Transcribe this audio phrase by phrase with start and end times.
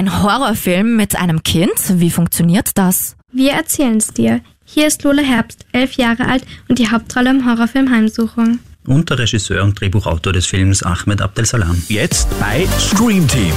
[0.00, 2.00] ein Horrorfilm mit einem Kind.
[2.00, 3.16] Wie funktioniert das?
[3.32, 4.40] Wir erzählen's dir.
[4.64, 8.60] Hier ist Lola Herbst, elf Jahre alt und die Hauptrolle im Horrorfilm Heimsuchung.
[8.90, 11.80] Und der Regisseur und Drehbuchautor des Films Ahmed Abdel Salam.
[11.86, 13.52] Jetzt bei Stream Team,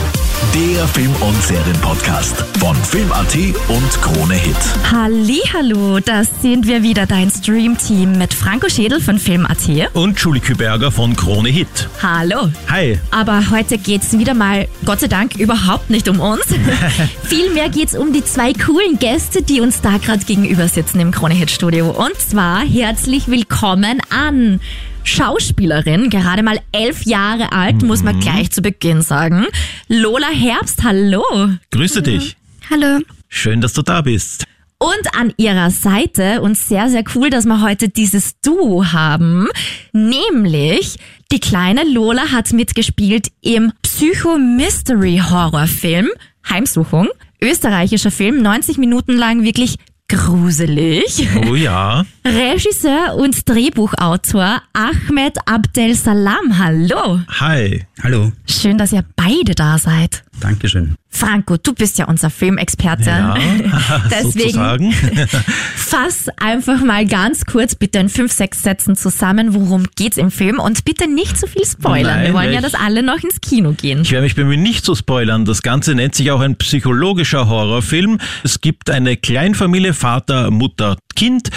[0.54, 3.36] der Film- und Serienpodcast von Film.at
[3.68, 4.56] und Krone Hit.
[4.92, 9.96] Hallo, das sind wir wieder, dein Stream-Team mit Franco Schädel von Film.at.
[9.96, 11.90] Und Julie Küberger von Krone Hit.
[12.04, 12.52] Hallo.
[12.70, 13.00] Hi.
[13.10, 16.46] Aber heute geht's wieder mal, Gott sei Dank, überhaupt nicht um uns.
[17.24, 21.34] Vielmehr geht's um die zwei coolen Gäste, die uns da gerade gegenüber sitzen im Krone
[21.34, 21.90] Hit Studio.
[21.90, 24.60] Und zwar herzlich willkommen an
[25.04, 29.48] Schauspielerin, gerade mal elf Jahre alt, muss man gleich zu Beginn sagen.
[29.88, 31.24] Lola Herbst, hallo.
[31.72, 32.38] Grüße dich.
[32.70, 33.00] Hallo.
[33.28, 34.46] Schön, dass du da bist.
[34.78, 39.48] Und an ihrer Seite, und sehr, sehr cool, dass wir heute dieses Duo haben,
[39.92, 40.98] nämlich
[41.32, 46.10] die kleine Lola hat mitgespielt im Psycho-Mystery-Horror-Film
[46.50, 47.10] Heimsuchung.
[47.42, 49.78] Österreichischer Film, 90 Minuten lang wirklich
[50.14, 51.28] gruselig.
[51.50, 52.06] Oh ja.
[52.26, 57.20] Regisseur und Drehbuchautor Ahmed Abdel Salam, hallo.
[57.40, 57.86] Hi.
[58.04, 60.23] Hallo, Schön, dass ihr beide da seid.
[60.40, 60.96] Dankeschön.
[61.10, 63.10] Franco, du bist ja unser Filmexperte.
[63.10, 63.36] Ja,
[64.12, 64.92] Deswegen
[65.76, 70.60] fass einfach mal ganz kurz bitte in fünf, sechs Sätzen zusammen, worum geht's im Film
[70.60, 72.18] und bitte nicht zu viel spoilern.
[72.18, 74.02] Nein, Wir wollen ja, dass alle noch ins Kino gehen.
[74.02, 75.46] Ich werde mich bemühen, nicht zu spoilern.
[75.46, 78.20] Das Ganze nennt sich auch ein psychologischer Horrorfilm.
[78.44, 81.50] Es gibt eine Kleinfamilie, Vater, Mutter, Kind.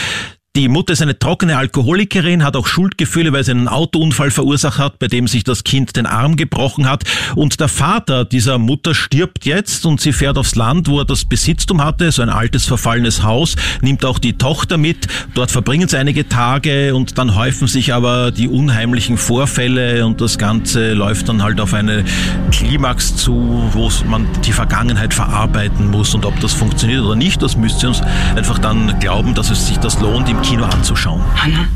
[0.57, 4.99] Die Mutter ist eine trockene Alkoholikerin, hat auch Schuldgefühle, weil sie einen Autounfall verursacht hat,
[4.99, 7.05] bei dem sich das Kind den Arm gebrochen hat.
[7.35, 11.27] Und der Vater dieser Mutter stirbt jetzt und sie fährt aufs Land, wo er das
[11.27, 15.09] Besitztum hatte, so ein altes verfallenes Haus, nimmt auch die Tochter mit.
[15.35, 20.39] Dort verbringen sie einige Tage und dann häufen sich aber die unheimlichen Vorfälle und das
[20.39, 22.03] Ganze läuft dann halt auf eine
[22.51, 27.59] Klimax zu, wo man die Vergangenheit verarbeiten muss und ob das funktioniert oder nicht, das
[27.59, 28.01] müsst ihr uns
[28.35, 31.21] einfach dann glauben, dass es sich das lohnt, im Kino anzuschauen.
[31.35, 31.67] Hanna?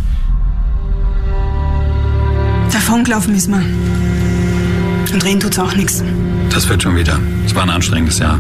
[2.73, 3.65] Davongelaufen ist man.
[5.13, 6.05] Und reden tut's auch nichts.
[6.51, 7.19] Das wird schon wieder.
[7.45, 8.39] Es war ein anstrengendes Jahr.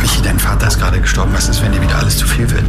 [0.00, 1.32] Michi, dein Vater ist gerade gestorben.
[1.34, 2.64] Was ist, wenn dir wieder alles zu viel wird?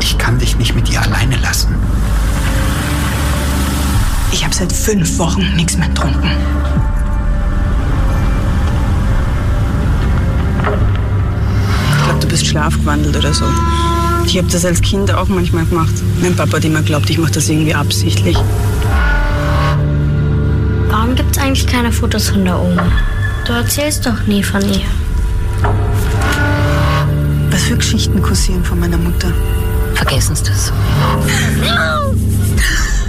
[0.00, 1.72] Ich kann dich nicht mit ihr alleine lassen.
[4.32, 6.32] Ich habe seit fünf Wochen nichts mehr getrunken.
[12.34, 13.44] Bist schlafgewandelt oder so.
[14.26, 15.94] Ich habe das als Kind auch manchmal gemacht.
[16.20, 18.36] Mein Papa hat immer glaubt, ich mache das irgendwie absichtlich.
[20.88, 22.90] Warum gibt's eigentlich keine Fotos von der Oma?
[23.46, 24.80] Du erzählst doch nie von ihr.
[27.50, 29.32] Was für Geschichten kursieren von meiner Mutter?
[29.94, 30.72] Vergessen Sie das.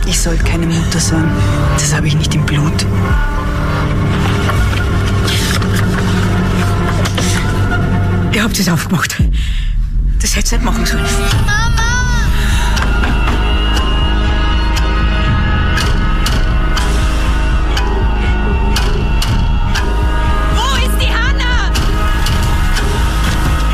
[0.06, 1.28] Ich sollte keine Mutter sein.
[1.80, 2.86] Das habe ich nicht im Blut.
[8.36, 9.16] Ihr habt es aufgemacht.
[10.22, 11.06] Das hättet ihr nicht machen sollen.
[20.54, 21.72] Wo ist die Hanna?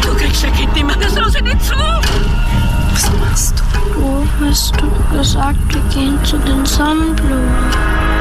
[0.03, 1.73] Du kriegst ein Kind nicht mehr, das lass ich nicht zu.
[1.73, 3.63] Was machst du?
[3.95, 8.20] Du hast doch gesagt, wir gehen zu den Sonnenblumen.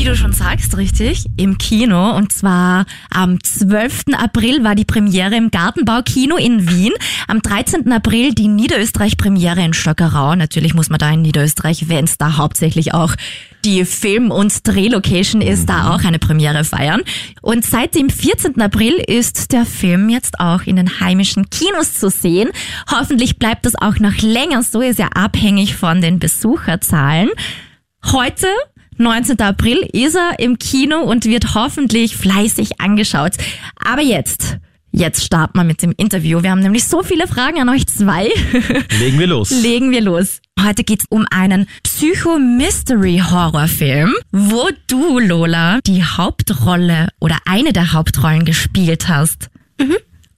[0.00, 2.16] Wie du schon sagst, richtig, im Kino.
[2.16, 4.04] Und zwar am 12.
[4.16, 6.94] April war die Premiere im Gartenbaukino in Wien.
[7.28, 7.92] Am 13.
[7.92, 10.34] April die Niederösterreich-Premiere in Stockerau.
[10.36, 13.14] Natürlich muss man da in Niederösterreich, wenn es da hauptsächlich auch
[13.66, 17.02] die Film- und Drehlocation ist, da auch eine Premiere feiern.
[17.42, 18.58] Und seit dem 14.
[18.62, 22.48] April ist der Film jetzt auch in den heimischen Kinos zu sehen.
[22.90, 27.28] Hoffentlich bleibt das auch noch länger so, ist ja abhängig von den Besucherzahlen.
[28.02, 28.46] Heute
[29.00, 29.40] 19.
[29.40, 33.32] April ist er im Kino und wird hoffentlich fleißig angeschaut.
[33.76, 34.58] Aber jetzt,
[34.92, 36.42] jetzt starten wir mit dem Interview.
[36.42, 38.28] Wir haben nämlich so viele Fragen an euch zwei.
[39.00, 39.50] Legen wir los.
[39.50, 40.42] Legen wir los.
[40.62, 49.08] Heute geht's um einen Psycho-Mystery-Horrorfilm, wo du, Lola, die Hauptrolle oder eine der Hauptrollen gespielt
[49.08, 49.48] hast.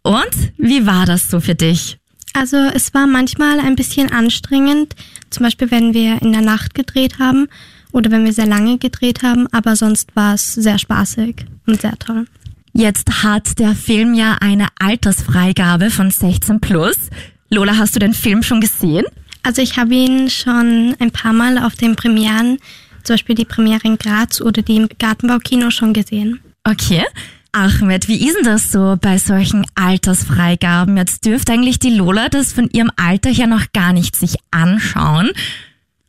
[0.03, 1.99] Und wie war das so für dich?
[2.35, 4.97] Also es war manchmal ein bisschen anstrengend,
[5.31, 7.47] zum Beispiel wenn wir in der Nacht gedreht haben
[7.93, 11.37] oder wenn wir sehr lange gedreht haben, aber sonst war es sehr spaßig
[11.67, 12.27] und sehr toll.
[12.73, 16.97] Jetzt hat der Film ja eine Altersfreigabe von 16 plus.
[17.51, 19.05] Lola, hast du den Film schon gesehen?
[19.43, 22.59] Also ich habe ihn schon ein paar Mal auf den Premieren,
[23.03, 26.41] zum Beispiel die Premiere in Graz oder die im Gartenbaukino schon gesehen.
[26.65, 27.05] Okay.
[27.55, 30.97] Ahmed, wie ist denn das so bei solchen Altersfreigaben?
[30.97, 35.31] Jetzt dürfte eigentlich die Lola das von ihrem Alter her noch gar nicht sich anschauen.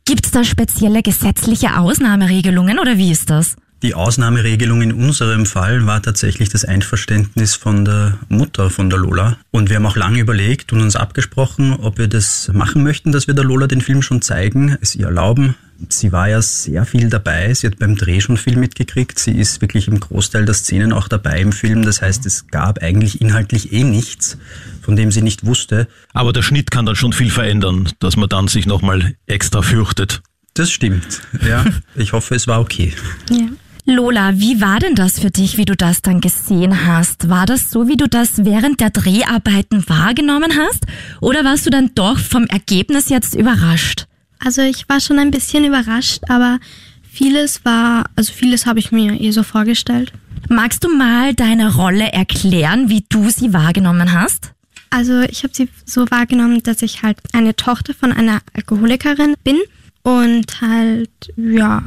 [0.06, 3.56] Gibt es da spezielle gesetzliche Ausnahmeregelungen oder wie ist das?
[3.84, 9.36] Die Ausnahmeregelung in unserem Fall war tatsächlich das Einverständnis von der Mutter von der Lola.
[9.50, 13.26] Und wir haben auch lange überlegt und uns abgesprochen, ob wir das machen möchten, dass
[13.26, 15.54] wir der Lola den Film schon zeigen, es ihr erlauben.
[15.90, 19.18] Sie war ja sehr viel dabei, sie hat beim Dreh schon viel mitgekriegt.
[19.18, 21.82] Sie ist wirklich im Großteil der Szenen auch dabei im Film.
[21.82, 24.38] Das heißt, es gab eigentlich inhaltlich eh nichts,
[24.80, 25.88] von dem sie nicht wusste.
[26.14, 30.22] Aber der Schnitt kann dann schon viel verändern, dass man dann sich nochmal extra fürchtet.
[30.54, 31.66] Das stimmt, ja.
[31.96, 32.94] Ich hoffe, es war okay.
[33.28, 33.48] Ja.
[33.86, 37.28] Lola, wie war denn das für dich, wie du das dann gesehen hast?
[37.28, 40.86] War das so, wie du das während der Dreharbeiten wahrgenommen hast?
[41.20, 44.06] Oder warst du dann doch vom Ergebnis jetzt überrascht?
[44.38, 46.60] Also ich war schon ein bisschen überrascht, aber
[47.02, 50.12] vieles war, also vieles habe ich mir eh so vorgestellt.
[50.48, 54.52] Magst du mal deine Rolle erklären, wie du sie wahrgenommen hast?
[54.88, 59.60] Also ich habe sie so wahrgenommen, dass ich halt eine Tochter von einer Alkoholikerin bin
[60.02, 61.82] und halt, ja,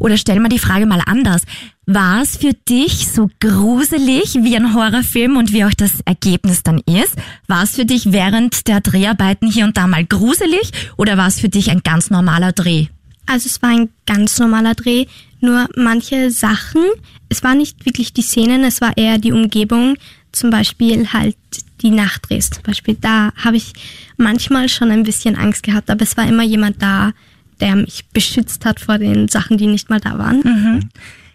[0.00, 1.42] Oder stell mal die Frage mal anders.
[1.86, 6.78] War es für dich so gruselig wie ein Horrorfilm und wie auch das Ergebnis dann
[6.78, 7.14] ist?
[7.46, 11.38] War es für dich während der Dreharbeiten hier und da mal gruselig oder war es
[11.38, 12.86] für dich ein ganz normaler Dreh?
[13.26, 15.06] Also es war ein ganz normaler Dreh,
[15.40, 16.82] nur manche Sachen,
[17.28, 19.96] es war nicht wirklich die Szenen, es war eher die Umgebung,
[20.32, 21.36] zum Beispiel halt
[21.82, 22.50] die Nachtdrehs.
[22.50, 23.72] Zum Beispiel da habe ich
[24.16, 27.12] manchmal schon ein bisschen Angst gehabt, aber es war immer jemand da,
[27.60, 30.42] der mich beschützt hat vor den Sachen, die nicht mal da waren.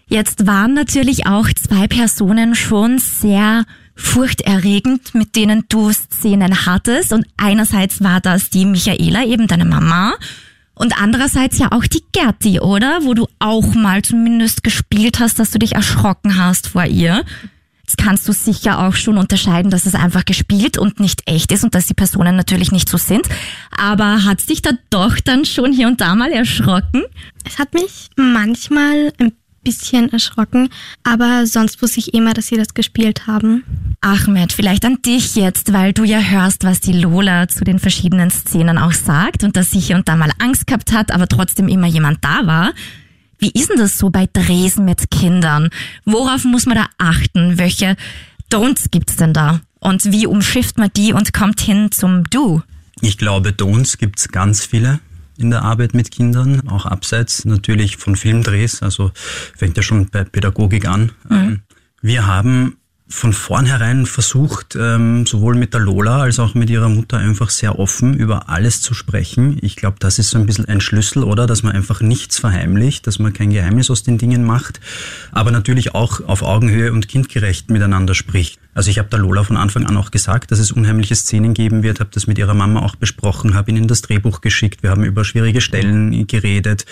[0.07, 7.11] Jetzt waren natürlich auch zwei Personen schon sehr furchterregend, mit denen du Szenen hattest.
[7.11, 10.13] Und einerseits war das die Michaela, eben deine Mama.
[10.75, 12.99] Und andererseits ja auch die Gerti, oder?
[13.03, 17.23] Wo du auch mal zumindest gespielt hast, dass du dich erschrocken hast vor ihr.
[17.87, 21.63] Jetzt kannst du sicher auch schon unterscheiden, dass es einfach gespielt und nicht echt ist
[21.63, 23.29] und dass die Personen natürlich nicht so sind.
[23.69, 27.03] Aber hat dich da doch dann schon hier und da mal erschrocken?
[27.45, 29.33] Es hat mich manchmal ein
[29.63, 30.69] bisschen erschrocken,
[31.03, 33.63] aber sonst wusste ich immer, dass sie das gespielt haben.
[34.01, 38.31] Ahmed, vielleicht an dich jetzt, weil du ja hörst, was die Lola zu den verschiedenen
[38.31, 41.67] Szenen auch sagt und dass sie hier und da mal Angst gehabt hat, aber trotzdem
[41.67, 42.73] immer jemand da war.
[43.37, 45.69] Wie ist denn das so bei Drehs mit Kindern?
[46.05, 47.57] Worauf muss man da achten?
[47.57, 47.95] Welche
[48.51, 49.61] Don'ts gibt's denn da?
[49.79, 52.61] Und wie umschifft man die und kommt hin zum Du?
[53.01, 54.99] Ich glaube, Don'ts gibt's ganz viele
[55.37, 59.11] in der Arbeit mit Kindern, auch abseits natürlich von Filmdrehs, also
[59.57, 61.11] fängt ja schon bei Pädagogik an.
[61.29, 61.61] Ähm,
[62.01, 67.17] Wir haben von vornherein versucht, ähm, sowohl mit der Lola als auch mit ihrer Mutter
[67.17, 69.59] einfach sehr offen über alles zu sprechen.
[69.61, 71.45] Ich glaube, das ist so ein bisschen ein Schlüssel, oder?
[71.45, 74.79] Dass man einfach nichts verheimlicht, dass man kein Geheimnis aus den Dingen macht,
[75.31, 78.59] aber natürlich auch auf Augenhöhe und kindgerecht miteinander spricht.
[78.73, 81.83] Also ich habe der Lola von Anfang an auch gesagt, dass es unheimliche Szenen geben
[81.83, 85.03] wird, habe das mit ihrer Mama auch besprochen, habe ihnen das Drehbuch geschickt, wir haben
[85.03, 86.85] über schwierige Stellen geredet,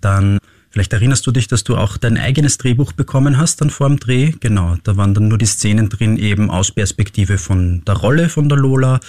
[0.00, 0.38] dann
[0.70, 3.98] Vielleicht erinnerst du dich, dass du auch dein eigenes Drehbuch bekommen hast dann vor dem
[3.98, 4.32] Dreh.
[4.38, 8.48] Genau, da waren dann nur die Szenen drin eben aus Perspektive von der Rolle von
[8.48, 9.00] der Lola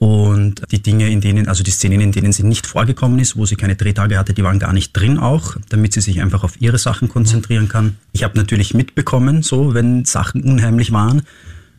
[0.00, 3.44] und die Dinge, in denen, also die Szenen, in denen sie nicht vorgekommen ist, wo
[3.44, 6.60] sie keine Drehtage hatte, die waren gar nicht drin auch, damit sie sich einfach auf
[6.60, 7.96] ihre Sachen konzentrieren kann.
[8.12, 11.22] Ich habe natürlich mitbekommen, so wenn Sachen unheimlich waren,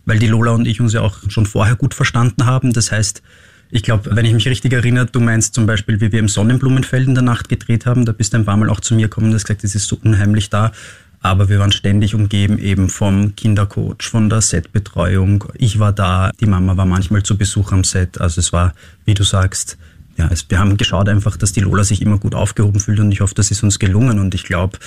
[0.06, 2.74] weil die Lola und ich uns ja auch schon vorher gut verstanden haben.
[2.74, 3.24] Das heißt,
[3.72, 7.08] ich glaube, wenn ich mich richtig erinnere, du meinst zum Beispiel, wie wir im Sonnenblumenfeld
[7.08, 9.28] in der Nacht gedreht haben, da bist du ein paar Mal auch zu mir gekommen
[9.28, 10.72] und hast gesagt, es ist so unheimlich da.
[11.24, 15.46] Aber wir waren ständig umgeben eben vom Kindercoach, von der Setbetreuung.
[15.54, 18.20] Ich war da, die Mama war manchmal zu Besuch am Set.
[18.20, 18.74] Also es war,
[19.06, 19.78] wie du sagst,
[20.18, 23.12] ja, es, wir haben geschaut einfach, dass die Lola sich immer gut aufgehoben fühlt und
[23.12, 24.20] ich hoffe, das ist uns gelungen.
[24.20, 24.80] Und ich glaube,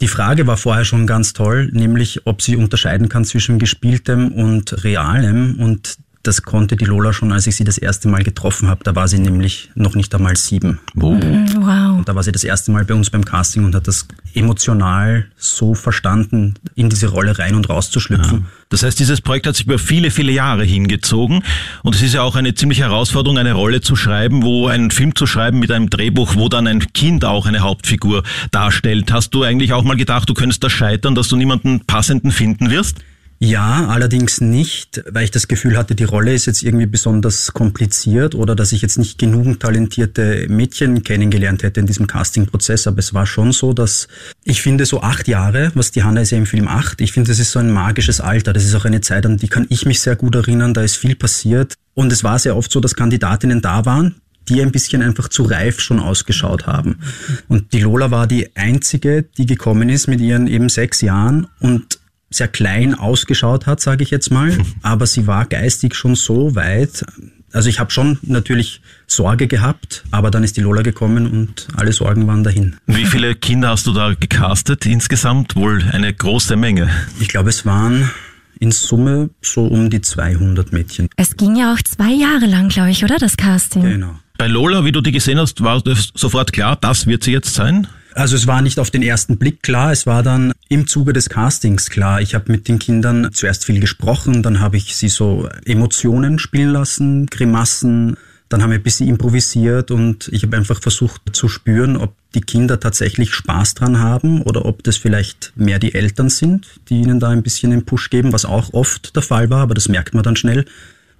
[0.00, 4.84] die Frage war vorher schon ganz toll, nämlich ob sie unterscheiden kann zwischen gespieltem und
[4.84, 5.60] realem.
[5.60, 8.84] Und das konnte die Lola schon, als ich sie das erste Mal getroffen habe.
[8.84, 10.78] Da war sie nämlich noch nicht einmal sieben.
[10.94, 11.20] Wow.
[11.22, 11.98] Wow.
[11.98, 15.26] Und da war sie das erste Mal bei uns beim Casting und hat das emotional
[15.36, 18.46] so verstanden, in diese Rolle rein und rauszuschlüpfen.
[18.68, 21.42] Das heißt, dieses Projekt hat sich über viele, viele Jahre hingezogen
[21.82, 25.14] und es ist ja auch eine ziemliche Herausforderung, eine Rolle zu schreiben, wo einen Film
[25.14, 29.12] zu schreiben mit einem Drehbuch, wo dann ein Kind auch eine Hauptfigur darstellt.
[29.12, 32.70] Hast du eigentlich auch mal gedacht, du könntest da scheitern, dass du niemanden passenden finden
[32.70, 33.00] wirst?
[33.44, 38.36] Ja, allerdings nicht, weil ich das Gefühl hatte, die Rolle ist jetzt irgendwie besonders kompliziert
[38.36, 42.86] oder dass ich jetzt nicht genug talentierte Mädchen kennengelernt hätte in diesem Castingprozess.
[42.86, 44.06] Aber es war schon so, dass
[44.44, 47.30] ich finde, so acht Jahre, was die Hanna ist ja im Film acht, ich finde,
[47.30, 48.52] das ist so ein magisches Alter.
[48.52, 50.72] Das ist auch eine Zeit, an die kann ich mich sehr gut erinnern.
[50.72, 51.74] Da ist viel passiert.
[51.94, 54.14] Und es war sehr oft so, dass Kandidatinnen da waren,
[54.48, 57.00] die ein bisschen einfach zu reif schon ausgeschaut haben.
[57.48, 61.98] Und die Lola war die einzige, die gekommen ist mit ihren eben sechs Jahren und
[62.34, 67.04] sehr klein ausgeschaut hat, sage ich jetzt mal, aber sie war geistig schon so weit.
[67.52, 71.92] Also ich habe schon natürlich Sorge gehabt, aber dann ist die Lola gekommen und alle
[71.92, 72.76] Sorgen waren dahin.
[72.86, 75.54] Wie viele Kinder hast du da gecastet insgesamt?
[75.54, 76.88] Wohl eine große Menge.
[77.20, 78.10] Ich glaube, es waren
[78.58, 81.08] in Summe so um die 200 Mädchen.
[81.16, 83.82] Es ging ja auch zwei Jahre lang, glaube ich, oder das Casting?
[83.82, 84.14] Genau.
[84.38, 87.54] Bei Lola, wie du die gesehen hast, war das sofort klar, das wird sie jetzt
[87.54, 87.86] sein?
[88.14, 91.28] Also es war nicht auf den ersten Blick klar, es war dann im Zuge des
[91.28, 92.20] Castings klar.
[92.20, 96.70] Ich habe mit den Kindern zuerst viel gesprochen, dann habe ich sie so Emotionen spielen
[96.70, 98.16] lassen, Grimassen,
[98.48, 102.42] dann haben wir ein bisschen improvisiert und ich habe einfach versucht zu spüren, ob die
[102.42, 107.18] Kinder tatsächlich Spaß dran haben oder ob das vielleicht mehr die Eltern sind, die ihnen
[107.18, 110.12] da ein bisschen den Push geben, was auch oft der Fall war, aber das merkt
[110.12, 110.66] man dann schnell.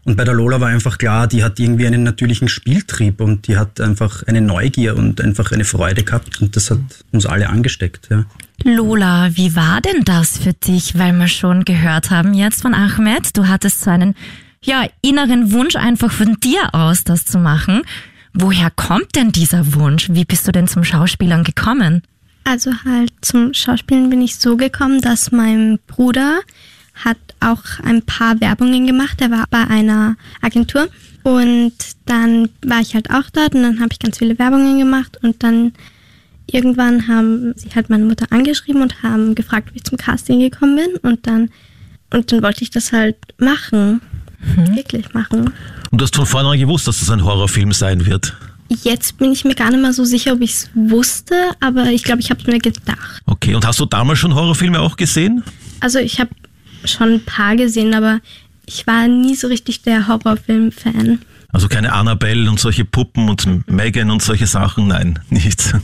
[0.05, 3.57] Und bei der Lola war einfach klar, die hat irgendwie einen natürlichen Spieltrieb und die
[3.57, 6.81] hat einfach eine Neugier und einfach eine Freude gehabt und das hat
[7.13, 8.09] uns alle angesteckt.
[8.11, 8.25] Ja.
[8.65, 10.99] Lola, wie war denn das für dich?
[10.99, 14.17] Weil wir schon gehört haben jetzt von Ahmed, du hattest so einen
[14.65, 17.83] ja, inneren Wunsch einfach von dir aus, das zu machen.
[18.33, 20.09] Woher kommt denn dieser Wunsch?
[20.11, 22.03] Wie bist du denn zum Schauspielern gekommen?
[22.45, 26.41] Also halt zum Schauspielen bin ich so gekommen, dass mein Bruder
[27.05, 29.21] hat auch ein paar Werbungen gemacht.
[29.21, 30.89] Er war bei einer Agentur
[31.23, 31.73] und
[32.07, 35.43] dann war ich halt auch dort und dann habe ich ganz viele Werbungen gemacht und
[35.43, 35.73] dann
[36.47, 40.77] irgendwann haben sie halt meine Mutter angeschrieben und haben gefragt, wie ich zum Casting gekommen
[40.77, 41.51] bin und dann
[42.13, 44.01] und dann wollte ich das halt machen,
[44.57, 44.77] mhm.
[44.77, 45.53] wirklich machen.
[45.91, 48.37] Und du hast von vornherein gewusst, dass das ein Horrorfilm sein wird?
[48.69, 52.05] Jetzt bin ich mir gar nicht mehr so sicher, ob ich es wusste, aber ich
[52.05, 53.23] glaube, ich habe es mir gedacht.
[53.27, 55.43] Okay, und hast du damals schon Horrorfilme auch gesehen?
[55.81, 56.31] Also ich habe
[56.85, 58.21] schon ein paar gesehen, aber
[58.67, 61.21] ich war nie so richtig der Horrorfilm-Fan.
[61.53, 65.75] Also keine Annabelle und solche Puppen und Megan und solche Sachen, nein, nichts.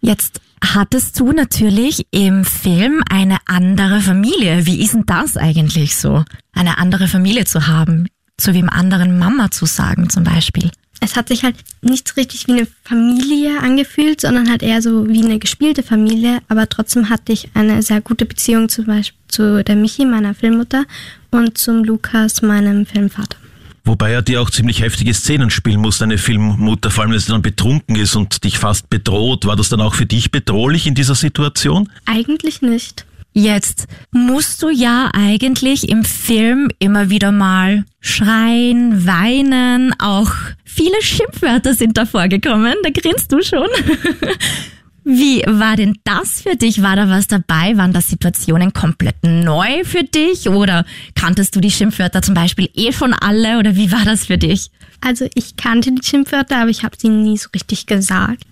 [0.00, 4.66] Jetzt hattest du natürlich im Film eine andere Familie.
[4.66, 6.24] Wie ist denn das eigentlich so?
[6.52, 10.70] Eine andere Familie zu haben, zu wem anderen Mama zu sagen zum Beispiel
[11.02, 15.22] es hat sich halt nicht richtig wie eine Familie angefühlt, sondern halt eher so wie
[15.22, 16.38] eine gespielte Familie.
[16.48, 20.84] Aber trotzdem hatte ich eine sehr gute Beziehung zum Beispiel zu der Michi, meiner Filmmutter,
[21.32, 23.36] und zum Lukas, meinem Filmvater.
[23.84, 27.32] Wobei er dir auch ziemlich heftige Szenen spielen muss, deine Filmmutter, vor allem wenn sie
[27.32, 29.44] dann betrunken ist und dich fast bedroht.
[29.44, 31.90] War das dann auch für dich bedrohlich in dieser Situation?
[32.06, 33.04] Eigentlich nicht.
[33.34, 40.30] Jetzt musst du ja eigentlich im Film immer wieder mal schreien, weinen, auch
[40.64, 43.68] viele Schimpfwörter sind da vorgekommen, da grinst du schon.
[45.04, 46.82] Wie war denn das für dich?
[46.82, 47.76] War da was dabei?
[47.76, 50.48] Waren das Situationen komplett neu für dich?
[50.48, 50.84] Oder
[51.16, 53.58] kanntest du die Schimpfwörter zum Beispiel eh schon alle?
[53.58, 54.70] Oder wie war das für dich?
[55.00, 58.44] Also ich kannte die Schimpfwörter, aber ich habe sie nie so richtig gesagt.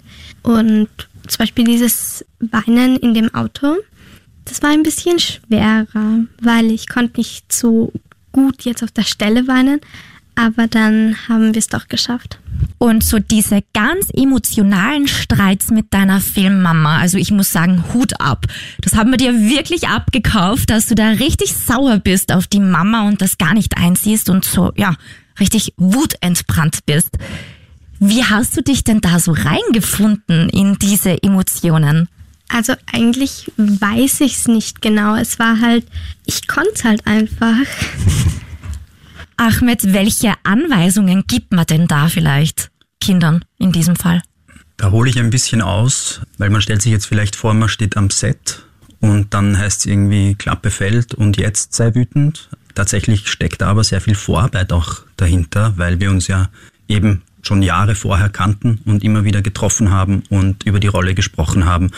[0.42, 0.88] Und
[1.28, 3.76] zum Beispiel dieses Weinen in dem Auto,
[4.44, 7.92] das war ein bisschen schwerer, weil ich konnte nicht so
[8.32, 9.80] gut jetzt auf der Stelle weinen,
[10.34, 12.38] aber dann haben wir es doch geschafft.
[12.78, 18.46] Und so diese ganz emotionalen Streits mit deiner Filmmama, also ich muss sagen, Hut ab.
[18.80, 23.06] Das haben wir dir wirklich abgekauft, dass du da richtig sauer bist auf die Mama
[23.06, 24.94] und das gar nicht einsiehst und so, ja,
[25.38, 27.10] richtig wutentbrannt bist.
[27.98, 32.08] Wie hast du dich denn da so reingefunden in diese Emotionen?
[32.52, 35.14] Also eigentlich weiß ich es nicht genau.
[35.14, 35.86] Es war halt,
[36.26, 37.54] ich konnte es halt einfach.
[39.36, 44.22] Ahmed, welche Anweisungen gibt man denn da vielleicht Kindern in diesem Fall?
[44.76, 47.96] Da hole ich ein bisschen aus, weil man stellt sich jetzt vielleicht vor, man steht
[47.96, 48.62] am Set
[48.98, 52.48] und dann heißt es irgendwie Klappe fällt und jetzt sei wütend.
[52.74, 56.50] Tatsächlich steckt da aber sehr viel Vorarbeit auch dahinter, weil wir uns ja
[56.88, 61.64] eben schon Jahre vorher kannten und immer wieder getroffen haben und über die Rolle gesprochen
[61.64, 61.90] haben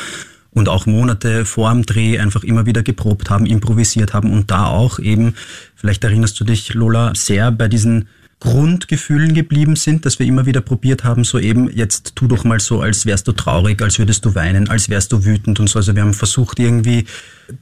[0.54, 4.66] und auch Monate vor dem Dreh einfach immer wieder geprobt haben, improvisiert haben und da
[4.66, 5.35] auch eben,
[5.75, 8.09] vielleicht erinnerst du dich, Lola, sehr bei diesen
[8.42, 12.59] Grundgefühlen geblieben sind, dass wir immer wieder probiert haben, so eben, jetzt tu doch mal
[12.59, 15.78] so, als wärst du traurig, als würdest du weinen, als wärst du wütend und so.
[15.78, 17.04] Also wir haben versucht irgendwie,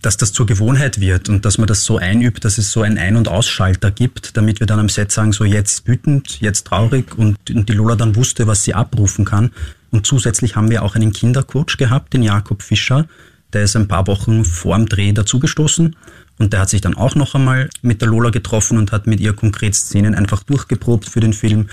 [0.01, 2.97] dass das zur Gewohnheit wird und dass man das so einübt, dass es so ein
[2.97, 7.15] Ein- und Ausschalter gibt, damit wir dann am Set sagen, so jetzt wütend, jetzt traurig
[7.19, 9.51] und, und die Lola dann wusste, was sie abrufen kann.
[9.91, 13.07] Und zusätzlich haben wir auch einen Kindercoach gehabt, den Jakob Fischer.
[13.53, 15.97] Der ist ein paar Wochen vor dem Dreh dazugestoßen
[16.39, 19.21] und der hat sich dann auch noch einmal mit der Lola getroffen und hat mit
[19.21, 21.69] ihr konkret Szenen einfach durchgeprobt für den Film.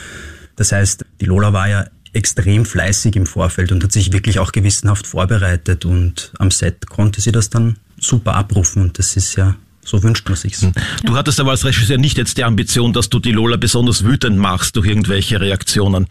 [0.55, 4.51] Das heißt, die Lola war ja extrem fleißig im Vorfeld und hat sich wirklich auch
[4.51, 9.55] gewissenhaft vorbereitet und am Set konnte sie das dann super abrufen und das ist ja
[9.87, 10.63] so wünscht man sich's.
[10.63, 10.73] Hm.
[11.05, 14.37] Du hattest aber als Regisseur nicht jetzt die Ambition, dass du die Lola besonders wütend
[14.37, 16.07] machst durch irgendwelche Reaktionen.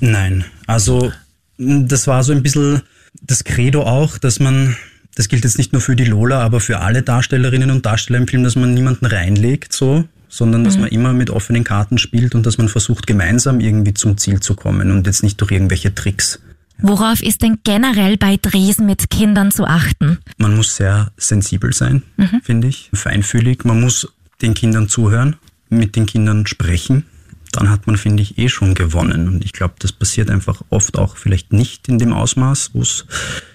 [0.00, 1.12] Nein, also
[1.60, 2.82] das war so ein bisschen
[3.22, 4.76] das Credo auch, dass man
[5.16, 8.28] das gilt jetzt nicht nur für die Lola, aber für alle Darstellerinnen und Darsteller im
[8.28, 10.82] Film, dass man niemanden reinlegt, so, sondern dass Mhm.
[10.82, 14.54] man immer mit offenen Karten spielt und dass man versucht, gemeinsam irgendwie zum Ziel zu
[14.54, 16.38] kommen und jetzt nicht durch irgendwelche Tricks.
[16.78, 20.18] Worauf ist denn generell bei Drehs mit Kindern zu achten?
[20.38, 22.02] Man muss sehr sensibel sein,
[22.42, 23.64] finde ich, feinfühlig.
[23.64, 24.08] Man muss
[24.40, 25.36] den Kindern zuhören,
[25.68, 27.04] mit den Kindern sprechen.
[27.52, 29.28] Dann hat man, finde ich, eh schon gewonnen.
[29.28, 33.06] Und ich glaube, das passiert einfach oft auch vielleicht nicht in dem Ausmaß, wo es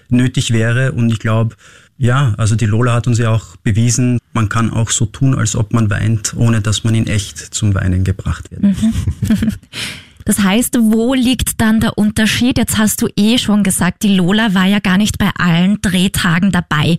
[0.08, 0.92] nötig wäre.
[0.92, 1.56] Und ich glaube,
[1.98, 5.56] ja, also die Lola hat uns ja auch bewiesen, man kann auch so tun, als
[5.56, 8.62] ob man weint, ohne dass man in echt zum Weinen gebracht wird.
[10.26, 12.58] Das heißt, wo liegt dann der Unterschied?
[12.58, 16.50] Jetzt hast du eh schon gesagt, die Lola war ja gar nicht bei allen Drehtagen
[16.50, 16.98] dabei.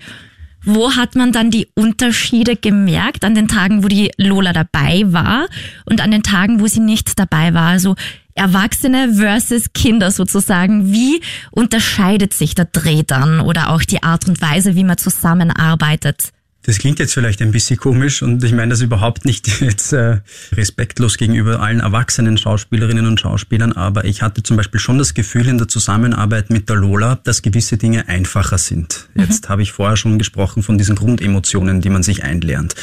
[0.69, 5.47] Wo hat man dann die Unterschiede gemerkt an den Tagen, wo die Lola dabei war
[5.85, 7.69] und an den Tagen, wo sie nicht dabei war?
[7.69, 7.95] Also
[8.35, 10.91] Erwachsene versus Kinder sozusagen.
[10.91, 11.21] Wie
[11.51, 16.33] unterscheidet sich der Dreh dann oder auch die Art und Weise, wie man zusammenarbeitet?
[16.67, 20.17] Das klingt jetzt vielleicht ein bisschen komisch und ich meine das überhaupt nicht jetzt äh,
[20.51, 25.47] respektlos gegenüber allen erwachsenen Schauspielerinnen und Schauspielern, aber ich hatte zum Beispiel schon das Gefühl
[25.47, 29.07] in der Zusammenarbeit mit der Lola, dass gewisse Dinge einfacher sind.
[29.15, 32.75] Jetzt habe ich vorher schon gesprochen von diesen Grundemotionen, die man sich einlernt.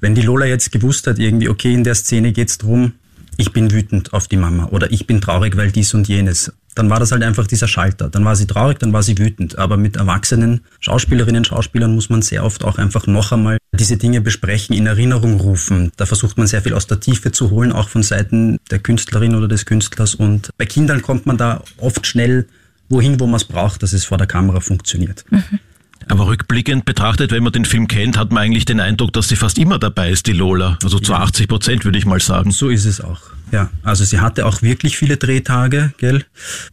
[0.00, 2.92] Wenn die Lola jetzt gewusst hat, irgendwie, okay, in der Szene geht's drum,
[3.36, 6.52] ich bin wütend auf die Mama oder ich bin traurig, weil dies und jenes.
[6.74, 8.08] Dann war das halt einfach dieser Schalter.
[8.08, 9.58] Dann war sie traurig, dann war sie wütend.
[9.58, 14.20] Aber mit erwachsenen Schauspielerinnen, Schauspielern muss man sehr oft auch einfach noch einmal diese Dinge
[14.20, 15.92] besprechen, in Erinnerung rufen.
[15.96, 19.36] Da versucht man sehr viel aus der Tiefe zu holen, auch von Seiten der Künstlerin
[19.36, 20.16] oder des Künstlers.
[20.16, 22.46] Und bei Kindern kommt man da oft schnell
[22.88, 25.24] wohin, wo man es braucht, dass es vor der Kamera funktioniert.
[26.08, 29.36] Aber rückblickend betrachtet, wenn man den Film kennt, hat man eigentlich den Eindruck, dass sie
[29.36, 30.78] fast immer dabei ist, die Lola.
[30.82, 32.50] Also zu 80 Prozent würde ich mal sagen.
[32.50, 33.20] So ist es auch.
[33.52, 36.24] Ja, also sie hatte auch wirklich viele Drehtage, gell?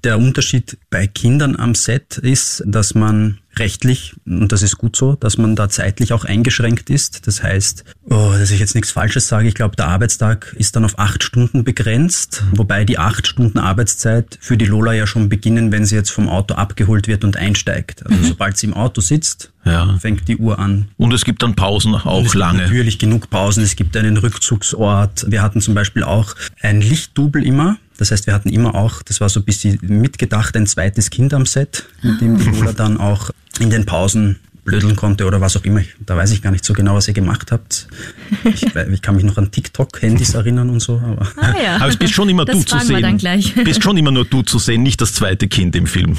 [0.03, 5.15] Der Unterschied bei Kindern am Set ist, dass man rechtlich, und das ist gut so,
[5.15, 7.27] dass man da zeitlich auch eingeschränkt ist.
[7.27, 10.85] Das heißt, oh, dass ich jetzt nichts Falsches sage, ich glaube, der Arbeitstag ist dann
[10.85, 15.71] auf acht Stunden begrenzt, wobei die acht Stunden Arbeitszeit für die Lola ja schon beginnen,
[15.71, 18.05] wenn sie jetzt vom Auto abgeholt wird und einsteigt.
[18.05, 19.97] Also sobald sie im Auto sitzt, Ja.
[19.99, 20.87] fängt die Uhr an.
[20.97, 22.63] Und es gibt dann Pausen auch es gibt lange.
[22.63, 23.63] Natürlich genug Pausen.
[23.63, 25.25] Es gibt einen Rückzugsort.
[25.29, 27.77] Wir hatten zum Beispiel auch ein Lichtdubel immer.
[27.97, 31.33] Das heißt, wir hatten immer auch, das war so ein bisschen mitgedacht, ein zweites Kind
[31.33, 35.57] am Set, mit dem die Lola dann auch in den Pausen blödeln konnte oder was
[35.57, 35.81] auch immer.
[36.05, 37.87] Da weiß ich gar nicht so genau, was ihr gemacht habt.
[38.43, 40.99] Ich, ich kann mich noch an TikTok-Handys erinnern und so.
[41.03, 41.75] Aber Ah ja.
[41.77, 43.03] Aber es bist schon immer das du zu fragen wir sehen.
[43.03, 43.55] dann gleich.
[43.63, 46.15] Bist schon immer nur du zu sehen, nicht das zweite Kind im Film.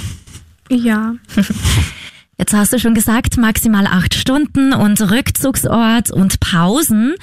[0.71, 1.15] Ja.
[2.39, 7.15] Jetzt hast du schon gesagt, maximal acht Stunden und Rückzugsort und Pausen.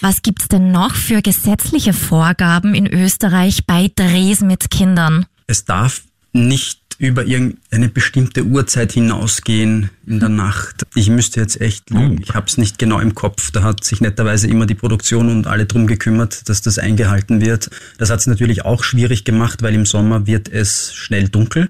[0.00, 5.26] Was gibt's denn noch für gesetzliche Vorgaben in Österreich bei Drehs mit Kindern?
[5.46, 10.86] es darf nicht über irgendeine bestimmte Uhrzeit hinausgehen in der Nacht.
[10.94, 12.20] Ich müsste jetzt echt lügen.
[12.22, 13.50] Ich habe es nicht genau im Kopf.
[13.50, 17.70] Da hat sich netterweise immer die Produktion und alle drum gekümmert, dass das eingehalten wird.
[17.98, 21.68] Das hat es natürlich auch schwierig gemacht, weil im Sommer wird es schnell dunkel.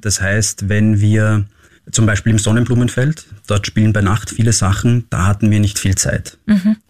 [0.00, 1.44] Das heißt, wenn wir
[1.90, 5.94] zum Beispiel im Sonnenblumenfeld, dort spielen bei Nacht viele Sachen, da hatten wir nicht viel
[5.96, 6.38] Zeit.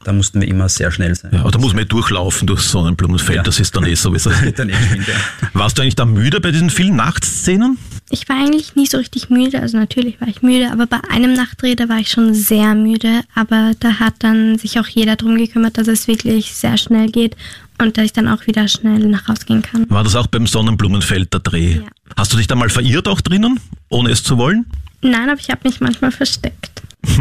[0.05, 1.31] Da mussten wir immer sehr schnell sein.
[1.33, 3.43] Ja, aber da muss man eh durchlaufen durchs Sonnenblumenfeld, Ja.
[3.43, 4.31] das ist dann eh sowieso.
[4.57, 5.15] dann eh geschwind, ja.
[5.55, 7.79] Warst du eigentlich da müde bei diesen vielen Nachtszenen?
[8.11, 11.33] Ich war eigentlich nie so richtig müde, also natürlich war ich müde, aber bei einem
[11.33, 15.39] Nachtdreh, da war ich schon sehr müde, aber da hat dann sich auch jeder drum
[15.39, 17.37] gekümmert, dass es wirklich sehr schnell geht
[17.81, 19.87] und dass ich dann auch wieder schnell nach Hause gehen kann.
[19.89, 21.77] War das auch beim Sonnenblumenfeld der Dreh?
[21.77, 21.83] Ja.
[22.17, 24.67] Hast du dich da mal verirrt auch drinnen, ohne es zu wollen?
[25.03, 26.83] Nein, aber ich habe mich manchmal versteckt.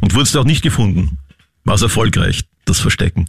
[0.00, 1.18] Und wurdest du auch nicht gefunden?
[1.64, 3.26] War es erfolgreich, das Verstecken?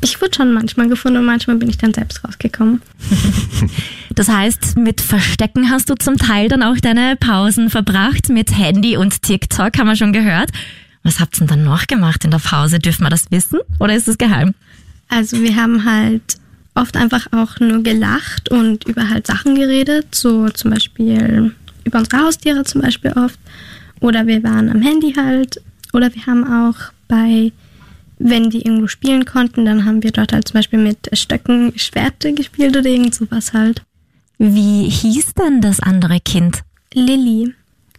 [0.00, 2.82] Ich wurde schon manchmal gefunden und manchmal bin ich dann selbst rausgekommen.
[4.14, 8.96] Das heißt, mit Verstecken hast du zum Teil dann auch deine Pausen verbracht, mit Handy
[8.96, 10.50] und TikTok, haben wir schon gehört.
[11.04, 12.80] Was habt ihr denn dann noch gemacht in der Pause?
[12.80, 14.54] Dürfen wir das wissen oder ist es geheim?
[15.08, 16.38] Also wir haben halt
[16.74, 21.54] oft einfach auch nur gelacht und über halt Sachen geredet, so zum Beispiel
[21.88, 23.38] über unsere Haustiere zum Beispiel oft.
[24.00, 25.60] Oder wir waren am Handy halt.
[25.92, 26.76] Oder wir haben auch
[27.08, 27.52] bei,
[28.18, 32.32] wenn die irgendwo spielen konnten, dann haben wir dort halt zum Beispiel mit Stöcken Schwerte
[32.32, 33.82] gespielt oder irgend sowas halt.
[34.38, 36.62] Wie hieß denn das andere Kind?
[36.94, 37.54] Lilly.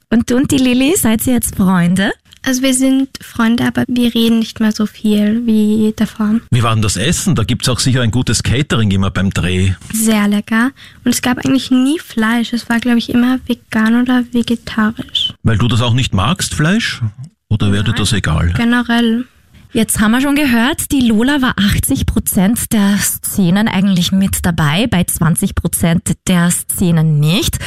[0.10, 2.12] Und du und die Lilly, seid ihr jetzt Freunde?
[2.50, 6.40] Also wir sind Freunde, aber wir reden nicht mehr so viel wie davor.
[6.50, 7.36] Wie war denn das Essen?
[7.36, 9.74] Da gibt's auch sicher ein gutes Catering immer beim Dreh.
[9.94, 10.72] Sehr lecker.
[11.06, 12.52] Und es gab eigentlich nie Fleisch.
[12.52, 15.32] Es war, glaube ich, immer vegan oder vegetarisch.
[15.44, 17.04] Weil du das auch nicht magst, Fleisch?
[17.50, 18.52] Oder wäre dir das egal?
[18.58, 19.26] Generell.
[19.72, 24.88] Jetzt haben wir schon gehört, die Lola war 80 Prozent der Szenen eigentlich mit dabei,
[24.88, 27.60] bei 20 Prozent der Szenen nicht.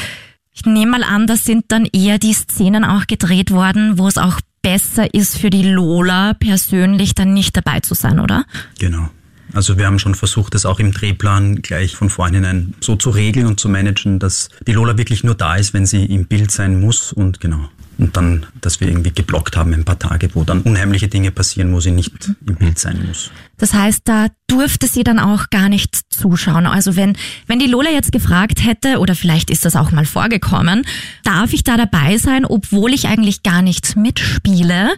[0.53, 4.19] Ich nehme mal an, das sind dann eher die Szenen auch gedreht worden, wo es
[4.19, 8.45] auch besser ist für die Lola persönlich dann nicht dabei zu sein, oder?
[8.79, 9.11] Genau.
[9.53, 13.47] Also wir haben schon versucht, das auch im Drehplan gleich von vornherein so zu regeln
[13.47, 16.81] und zu managen, dass die Lola wirklich nur da ist, wenn sie im Bild sein
[16.81, 17.69] muss und genau.
[17.99, 21.73] Und dann, dass wir irgendwie geblockt haben ein paar Tage, wo dann unheimliche Dinge passieren,
[21.73, 22.13] wo sie nicht
[22.47, 23.31] im Bild sein muss.
[23.59, 26.67] Das heißt, da durfte sie dann auch gar nicht zuschauen.
[26.67, 30.85] Also wenn, wenn die Lola jetzt gefragt hätte, oder vielleicht ist das auch mal vorgekommen,
[31.23, 34.91] darf ich da dabei sein, obwohl ich eigentlich gar nicht mitspiele?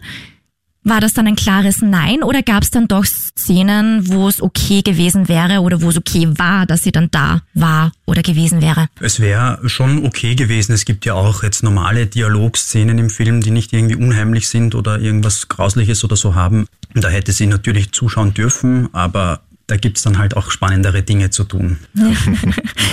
[0.87, 4.83] War das dann ein klares Nein oder gab es dann doch Szenen, wo es okay
[4.83, 8.87] gewesen wäre oder wo es okay war, dass sie dann da war oder gewesen wäre?
[8.99, 10.73] Es wäre schon okay gewesen.
[10.73, 14.99] Es gibt ja auch jetzt normale Dialogszenen im Film, die nicht irgendwie unheimlich sind oder
[14.99, 16.67] irgendwas Grausliches oder so haben.
[16.93, 21.45] Da hätte sie natürlich zuschauen dürfen, aber da gibt's dann halt auch spannendere Dinge zu
[21.45, 21.79] tun.
[21.95, 22.13] Im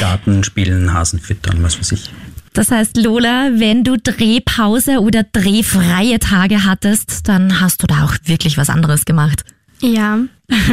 [0.01, 2.11] Garten spielen, Hasen füttern, was weiß ich.
[2.55, 8.15] Das heißt, Lola, wenn du Drehpause oder drehfreie Tage hattest, dann hast du da auch
[8.25, 9.45] wirklich was anderes gemacht.
[9.81, 10.19] Ja.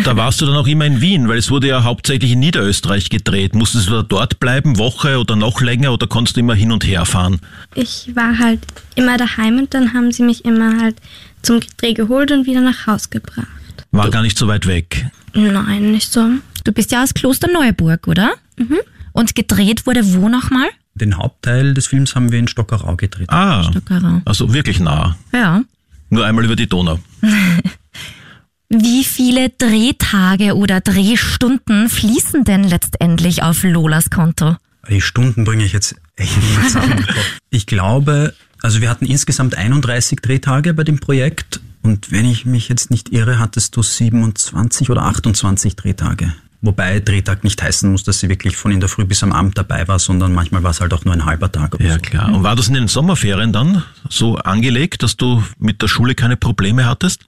[0.04, 3.10] Da warst du dann auch immer in Wien, weil es wurde ja hauptsächlich in Niederösterreich
[3.10, 3.56] gedreht.
[3.56, 6.86] Musstest du da dort bleiben, Woche oder noch länger oder konntest du immer hin und
[6.86, 7.40] her fahren?
[7.76, 8.60] Ich war halt
[8.96, 10.98] immer daheim und dann haben sie mich immer halt
[11.42, 13.48] zum Dreh geholt und wieder nach Haus gebracht.
[13.92, 15.08] War gar nicht so weit weg.
[15.34, 16.28] Nein, nicht so.
[16.64, 18.34] Du bist ja aus Klosterneuburg, oder?
[18.58, 18.80] Mhm.
[19.14, 20.68] Und gedreht wurde wo nochmal?
[21.00, 23.30] Den Hauptteil des Films haben wir in Stockerau gedreht.
[23.30, 24.22] Ah, Stockerau.
[24.26, 25.16] also wirklich nah.
[25.34, 25.62] Ja.
[26.10, 27.00] Nur einmal über die Donau.
[28.70, 34.58] Wie viele Drehtage oder Drehstunden fließen denn letztendlich auf Lolas Konto?
[34.88, 37.06] Die Stunden bringe ich jetzt echt nicht zusammen.
[37.52, 42.70] Ich glaube, also wir hatten insgesamt 31 Drehtage bei dem Projekt und wenn ich mich
[42.70, 46.32] jetzt nicht irre, hattest du 27 oder 28 Drehtage.
[46.62, 49.58] Wobei Drehtag nicht heißen muss, dass sie wirklich von in der Früh bis am Abend
[49.58, 51.76] dabei war, sondern manchmal war es halt auch nur ein halber Tag.
[51.76, 52.00] Oder Ja, so.
[52.02, 52.34] klar.
[52.34, 56.36] Und war das in den Sommerferien dann so angelegt, dass du mit der Schule keine
[56.36, 57.22] Probleme hattest?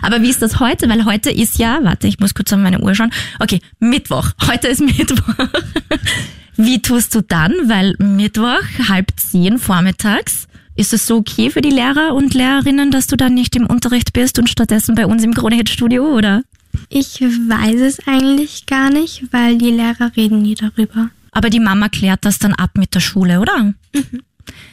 [0.00, 0.88] Aber wie ist das heute?
[0.88, 3.10] Weil heute ist ja, warte, ich muss kurz auf meine Uhr schauen.
[3.40, 4.30] Okay, Mittwoch.
[4.48, 5.34] Heute ist Mittwoch.
[6.56, 7.52] Wie tust du dann?
[7.66, 10.46] Weil Mittwoch, halb zehn vormittags,
[10.76, 14.12] ist es so okay für die Lehrer und Lehrerinnen, dass du dann nicht im Unterricht
[14.12, 16.42] bist und stattdessen bei uns im Kronehit-Studio, oder?
[16.88, 21.10] Ich weiß es eigentlich gar nicht, weil die Lehrer reden nie darüber.
[21.32, 23.74] Aber die Mama klärt das dann ab mit der Schule, oder?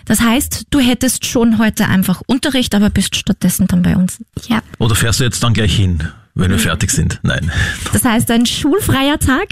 [0.06, 4.20] Das heißt, du hättest schon heute einfach Unterricht, aber bist stattdessen dann bei uns.
[4.48, 4.62] Ja.
[4.80, 7.20] Oder fährst du jetzt dann gleich hin, wenn wir fertig sind?
[7.24, 7.52] Nein.
[7.92, 9.50] Das heißt, ein schulfreier Tag.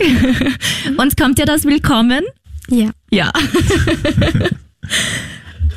[0.97, 2.23] Und kommt dir das willkommen?
[2.69, 2.91] Ja.
[3.11, 3.31] Ja.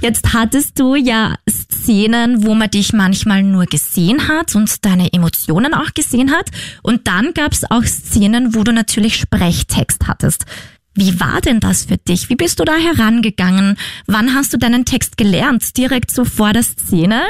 [0.01, 5.75] Jetzt hattest du ja Szenen, wo man dich manchmal nur gesehen hat und deine Emotionen
[5.75, 6.51] auch gesehen hat.
[6.83, 10.45] Und dann gab es auch Szenen, wo du natürlich Sprechtext hattest.
[10.99, 12.31] Wie war denn das für dich?
[12.31, 13.77] Wie bist du da herangegangen?
[14.07, 15.77] Wann hast du deinen Text gelernt?
[15.77, 17.23] Direkt so vor der Szene?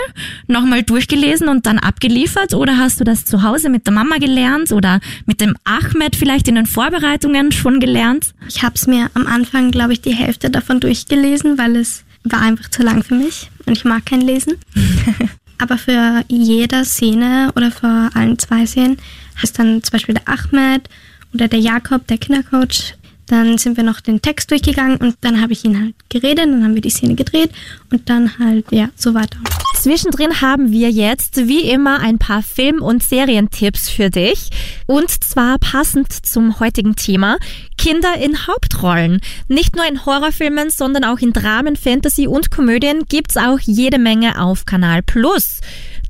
[0.46, 2.54] Nochmal durchgelesen und dann abgeliefert?
[2.54, 4.70] Oder hast du das zu Hause mit der Mama gelernt?
[4.70, 8.34] Oder mit dem Ahmed vielleicht in den Vorbereitungen schon gelernt?
[8.48, 12.42] Ich habe es mir am Anfang, glaube ich, die Hälfte davon durchgelesen, weil es war
[12.42, 14.54] einfach zu lang für mich und ich mag kein Lesen.
[15.58, 18.98] Aber für jede Szene oder für allen zwei Szenen
[19.42, 20.88] ist dann zum Beispiel der Ahmed
[21.32, 22.94] oder der Jakob, der Kindercoach.
[23.26, 26.62] Dann sind wir noch den Text durchgegangen und dann habe ich ihn halt geredet, dann
[26.62, 27.50] haben wir die Szene gedreht
[27.90, 29.38] und dann halt, ja, so weiter.
[29.74, 34.50] Zwischendrin haben wir jetzt wie immer ein paar Film- und Serientipps für dich.
[34.86, 37.36] Und zwar passend zum heutigen Thema.
[37.78, 39.20] Kinder in Hauptrollen.
[39.48, 44.42] Nicht nur in Horrorfilmen, sondern auch in Dramen, Fantasy und Komödien gibt's auch jede Menge
[44.42, 45.60] auf Kanal Plus.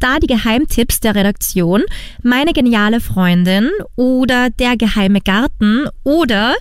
[0.01, 1.83] Da die Geheimtipps der Redaktion,
[2.23, 6.55] meine geniale Freundin oder der geheime Garten oder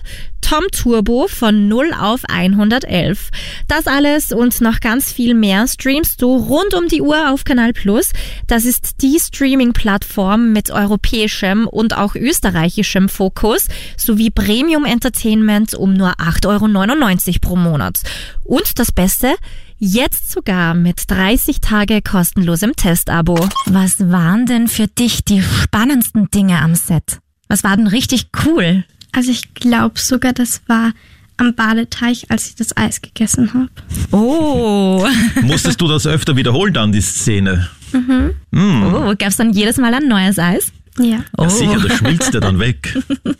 [0.48, 3.30] Tom Turbo von 0 auf 111.
[3.66, 7.72] Das alles und noch ganz viel mehr streamst du rund um die Uhr auf Kanal
[7.72, 8.12] Plus.
[8.46, 16.12] Das ist die Streaming-Plattform mit europäischem und auch österreichischem Fokus sowie Premium Entertainment um nur
[16.12, 17.98] 8,99 Euro pro Monat.
[18.44, 19.34] Und das Beste,
[19.78, 23.46] Jetzt sogar mit 30 Tage kostenlosem Testabo.
[23.66, 27.18] Was waren denn für dich die spannendsten Dinge am Set?
[27.48, 28.84] Was war denn richtig cool?
[29.12, 30.92] Also ich glaube sogar, das war
[31.36, 33.68] am Badeteich, als ich das Eis gegessen habe.
[34.12, 35.06] Oh.
[35.42, 37.68] Musstest du das öfter wiederholen dann, die Szene?
[37.92, 38.30] Mhm.
[38.54, 38.94] Hm.
[38.94, 40.72] Oh, gab's dann jedes Mal ein neues Eis?
[40.98, 41.18] Ja.
[41.36, 41.42] Oh.
[41.42, 42.98] Ja, sicher, das schmilzt ja dann weg.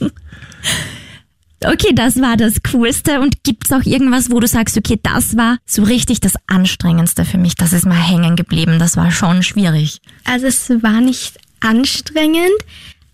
[1.73, 3.21] Okay, das war das Coolste.
[3.21, 7.39] Und gibt's auch irgendwas, wo du sagst, okay, das war so richtig das Anstrengendste für
[7.39, 7.55] mich.
[7.55, 8.79] Das ist mal hängen geblieben.
[8.79, 10.01] Das war schon schwierig.
[10.25, 12.59] Also es war nicht anstrengend,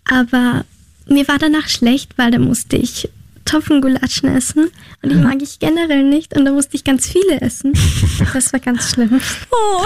[0.09, 0.65] aber
[1.07, 3.09] mir war danach schlecht, weil da musste ich
[3.45, 4.69] Kartoffelgulatschen essen
[5.01, 7.73] und die mag ich generell nicht und da musste ich ganz viele essen.
[8.33, 9.19] Das war ganz schlimm.
[9.51, 9.85] Oh.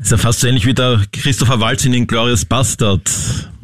[0.00, 3.10] Ist ja fast so ähnlich wie der Christopher Waltz in den Glorious Bastard,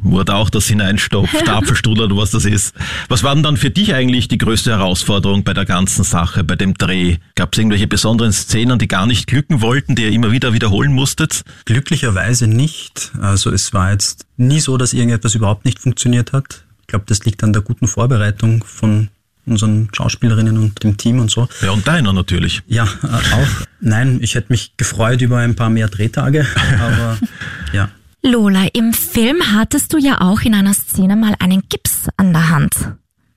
[0.02, 2.74] wo er da auch das hineinstopft, Apfelstrudel oder was das ist.
[3.08, 6.56] Was war denn dann für dich eigentlich die größte Herausforderung bei der ganzen Sache, bei
[6.56, 7.16] dem Dreh?
[7.34, 10.92] Gab es irgendwelche besonderen Szenen, die gar nicht glücken wollten, die ihr immer wieder wiederholen
[10.92, 11.42] musstet?
[11.64, 13.12] Glücklicherweise nicht.
[13.20, 16.64] Also es war jetzt nie so, dass irgendetwas überhaupt nicht funktioniert hat.
[16.82, 19.08] Ich glaube, das liegt an der guten Vorbereitung von
[19.46, 21.48] unseren Schauspielerinnen und dem Team und so.
[21.62, 22.62] Ja, und deiner natürlich.
[22.66, 23.66] Ja, äh, auch.
[23.80, 26.46] Nein, ich hätte mich gefreut über ein paar mehr Drehtage,
[26.80, 27.18] aber
[27.72, 27.88] ja.
[28.24, 32.50] Lola, im Film hattest du ja auch in einer Szene mal einen Gips an der
[32.50, 32.74] Hand,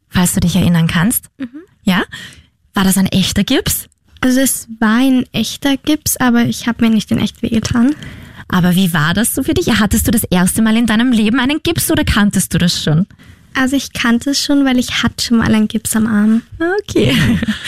[0.09, 1.25] falls du dich erinnern kannst.
[1.83, 2.03] Ja?
[2.75, 3.87] War das ein echter Gips?
[4.21, 7.95] Also es war ein echter Gips, aber ich habe mir nicht in echt wehgetan.
[8.47, 9.67] Aber wie war das so für dich?
[9.79, 13.07] Hattest du das erste Mal in deinem Leben einen Gips oder kanntest du das schon?
[13.55, 16.43] Also ich kannte es schon, weil ich hatte schon mal einen Gips am Arm.
[16.81, 17.15] Okay.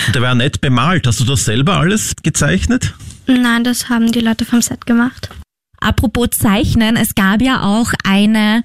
[0.06, 1.08] Und der war nett bemalt.
[1.08, 2.93] Hast du das selber alles gezeichnet?
[3.25, 5.30] Nein, das haben die Leute vom Set gemacht.
[5.79, 8.63] Apropos Zeichnen, es gab ja auch eine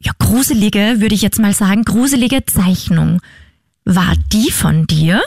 [0.00, 3.20] ja, gruselige, würde ich jetzt mal sagen, gruselige Zeichnung.
[3.84, 5.22] War die von dir?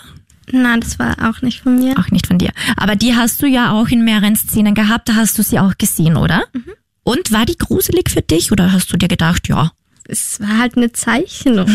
[0.51, 1.97] Nein, das war auch nicht von mir.
[1.99, 2.51] Auch nicht von dir.
[2.77, 5.77] Aber die hast du ja auch in mehreren Szenen gehabt, da hast du sie auch
[5.77, 6.43] gesehen, oder?
[7.03, 9.71] Und war die gruselig für dich oder hast du dir gedacht, ja,
[10.10, 11.69] Es war halt eine Zeichnung.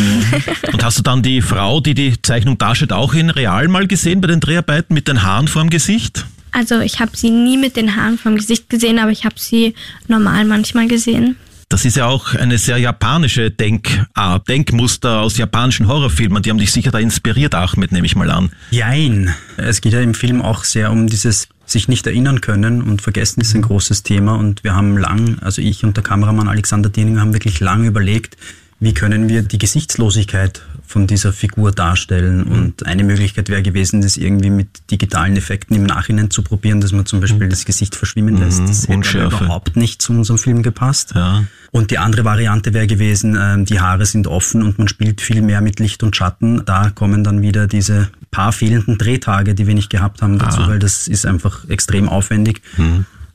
[0.73, 4.23] Und hast du dann die Frau, die die Zeichnung darstellt, auch in real mal gesehen
[4.23, 6.25] bei den Dreharbeiten mit den Haaren vorm Gesicht?
[6.53, 9.75] Also ich habe sie nie mit den Haaren vom Gesicht gesehen, aber ich habe sie
[10.07, 11.37] normal manchmal gesehen.
[11.71, 16.43] Das ist ja auch eine sehr japanische Denkart, Denkmuster aus japanischen Horrorfilmen.
[16.43, 18.51] Die haben dich sicher da inspiriert, Ahmed, nehme ich mal an.
[18.71, 19.35] Jein.
[19.57, 23.41] Es geht ja im Film auch sehr um dieses sich nicht erinnern können und vergessen
[23.41, 27.21] ist ein großes Thema und wir haben lang, also ich und der Kameramann Alexander Diening
[27.21, 28.37] haben wirklich lang überlegt,
[28.79, 30.61] wie können wir die Gesichtslosigkeit
[30.93, 32.43] von dieser Figur darstellen.
[32.45, 36.93] Und eine Möglichkeit wäre gewesen, das irgendwie mit digitalen Effekten im Nachhinein zu probieren, dass
[36.93, 38.61] man zum Beispiel das Gesicht verschwimmen lässt.
[38.61, 39.45] Das hätte aber Unschärfe.
[39.45, 41.13] überhaupt nicht zu unserem Film gepasst.
[41.15, 41.45] Ja.
[41.71, 45.41] Und die andere Variante wäre gewesen, ähm, die Haare sind offen und man spielt viel
[45.43, 46.63] mehr mit Licht und Schatten.
[46.67, 50.69] Da kommen dann wieder diese paar fehlenden Drehtage, die wir nicht gehabt haben, dazu, Ah.
[50.69, 52.61] weil das ist einfach extrem aufwendig.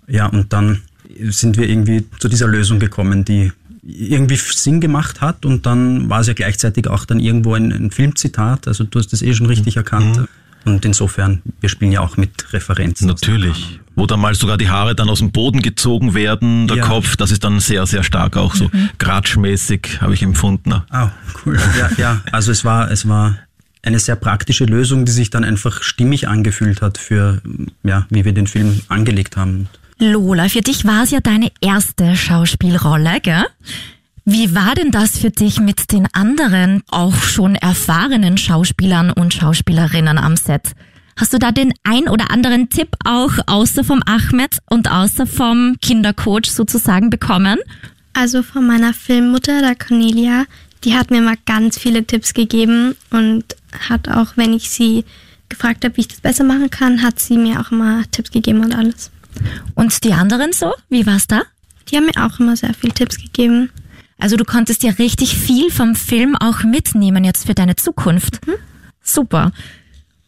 [0.07, 0.81] Ja, und dann
[1.29, 3.51] sind wir irgendwie zu dieser Lösung gekommen, die
[3.87, 7.91] irgendwie Sinn gemacht hat und dann war es ja gleichzeitig auch dann irgendwo ein, ein
[7.91, 10.27] Filmzitat, also du hast das eh schon richtig erkannt.
[10.65, 13.07] Und insofern, wir spielen ja auch mit Referenzen.
[13.07, 13.79] Natürlich.
[13.95, 16.85] Wo dann mal sogar die Haare dann aus dem Boden gezogen werden, der Ja.
[16.85, 18.69] Kopf, das ist dann sehr, sehr stark auch so
[18.99, 20.73] gratschmäßig, habe ich empfunden.
[20.89, 21.11] Ah,
[21.45, 21.57] cool.
[21.79, 23.37] Ja, ja, also es war, es war
[23.81, 27.41] eine sehr praktische Lösung, die sich dann einfach stimmig angefühlt hat für,
[27.83, 29.69] ja, wie wir den Film angelegt haben.
[29.99, 33.45] Lola, für dich war es ja deine erste Schauspielrolle, gell?
[34.25, 40.19] Wie war denn das für dich mit den anderen, auch schon erfahrenen Schauspielern und Schauspielerinnen
[40.19, 40.73] am Set?
[41.15, 45.77] Hast du da den ein oder anderen Tipp auch außer vom Ahmed und außer vom
[45.81, 47.57] Kindercoach sozusagen bekommen?
[48.13, 50.45] Also von meiner Filmmutter, der Cornelia,
[50.83, 53.45] die hat mir mal ganz viele Tipps gegeben und
[53.89, 55.05] hat auch, wenn ich sie
[55.49, 58.63] gefragt habe, wie ich das besser machen kann, hat sie mir auch immer Tipps gegeben
[58.63, 59.09] und alles.
[59.75, 60.73] Und die anderen so?
[60.89, 61.43] Wie war's da?
[61.89, 63.69] Die haben mir auch immer sehr viele Tipps gegeben.
[64.19, 68.39] Also du konntest ja richtig viel vom Film auch mitnehmen jetzt für deine Zukunft.
[69.01, 69.51] Super.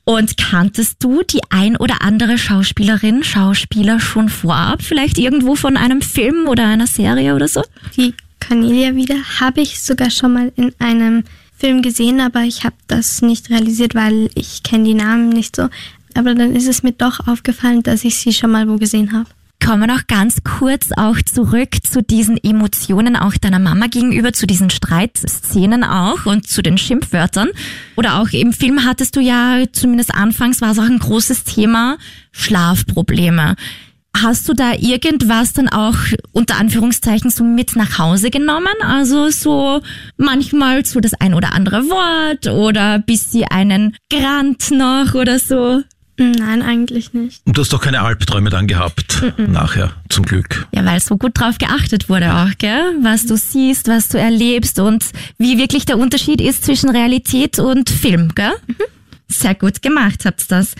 [0.05, 4.81] Und kanntest du die ein oder andere Schauspielerin, Schauspieler schon vorab?
[4.81, 7.63] Vielleicht irgendwo von einem Film oder einer Serie oder so?
[7.95, 12.75] Die Cornelia wieder habe ich sogar schon mal in einem Film gesehen, aber ich habe
[12.87, 15.69] das nicht realisiert, weil ich kenne die Namen nicht so.
[16.15, 19.29] Aber dann ist es mir doch aufgefallen, dass ich sie schon mal wo gesehen habe.
[19.63, 24.47] Kommen wir noch ganz kurz auch zurück zu diesen Emotionen auch deiner Mama gegenüber, zu
[24.47, 27.49] diesen Streitszenen auch und zu den Schimpfwörtern.
[27.97, 31.97] Oder auch im Film hattest du ja, zumindest anfangs war es auch ein großes Thema,
[32.31, 33.55] Schlafprobleme.
[34.17, 35.95] Hast du da irgendwas dann auch
[36.31, 38.67] unter Anführungszeichen so mit nach Hause genommen?
[38.81, 39.81] Also so
[40.17, 45.83] manchmal so das ein oder andere Wort oder bis sie einen Grant noch oder so?
[46.19, 47.41] Nein, eigentlich nicht.
[47.45, 50.67] Und du hast doch keine Albträume dann gehabt, nachher, zum Glück.
[50.73, 52.93] Ja, weil so gut drauf geachtet wurde auch, gell?
[53.01, 55.05] Was du siehst, was du erlebst und
[55.37, 58.51] wie wirklich der Unterschied ist zwischen Realität und Film, gell?
[59.29, 60.75] Sehr gut gemacht habt ihr das.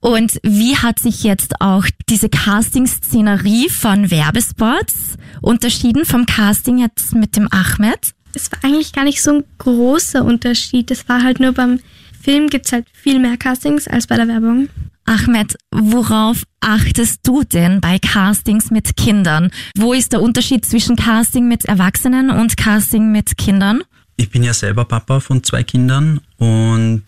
[0.00, 7.34] Und wie hat sich jetzt auch diese Casting-Szenerie von Werbespots unterschieden vom Casting jetzt mit
[7.36, 8.12] dem Ahmed?
[8.34, 10.90] Es war eigentlich gar nicht so ein großer Unterschied.
[10.90, 11.80] Es war halt nur beim
[12.26, 14.68] Film gibt's halt viel mehr Castings als bei der Werbung.
[15.04, 19.52] Ahmed, worauf achtest du denn bei Castings mit Kindern?
[19.76, 23.84] Wo ist der Unterschied zwischen Casting mit Erwachsenen und Casting mit Kindern?
[24.16, 27.04] Ich bin ja selber Papa von zwei Kindern und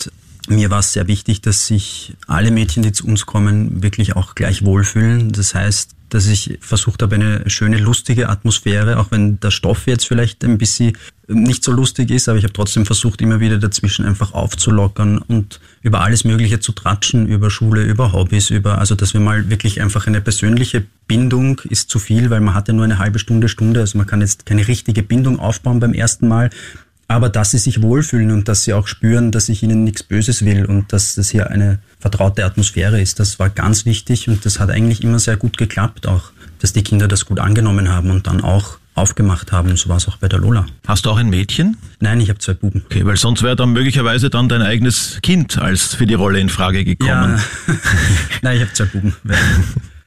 [0.46, 4.36] mir war es sehr wichtig, dass sich alle Mädchen, die zu uns kommen, wirklich auch
[4.36, 5.32] gleich wohlfühlen.
[5.32, 10.06] Das heißt, dass ich versucht habe, eine schöne, lustige Atmosphäre, auch wenn der Stoff jetzt
[10.06, 10.96] vielleicht ein bisschen
[11.28, 15.60] nicht so lustig ist, aber ich habe trotzdem versucht, immer wieder dazwischen einfach aufzulockern und
[15.82, 19.82] über alles Mögliche zu tratschen, über Schule, über Hobbys, über, also dass wir mal wirklich
[19.82, 23.48] einfach eine persönliche Bindung ist zu viel, weil man hat ja nur eine halbe Stunde,
[23.48, 26.50] Stunde, also man kann jetzt keine richtige Bindung aufbauen beim ersten Mal
[27.08, 30.44] aber dass sie sich wohlfühlen und dass sie auch spüren, dass ich ihnen nichts Böses
[30.44, 34.60] will und dass das hier eine vertraute Atmosphäre ist, das war ganz wichtig und das
[34.60, 38.26] hat eigentlich immer sehr gut geklappt, auch dass die Kinder das gut angenommen haben und
[38.26, 39.76] dann auch aufgemacht haben.
[39.76, 40.66] So war es auch bei der Lola.
[40.86, 41.78] Hast du auch ein Mädchen?
[42.00, 42.82] Nein, ich habe zwei Buben.
[42.84, 46.48] Okay, weil sonst wäre dann möglicherweise dann dein eigenes Kind als für die Rolle in
[46.48, 47.40] Frage gekommen.
[47.68, 47.74] Ja.
[48.42, 49.14] Nein, ich habe zwei Buben.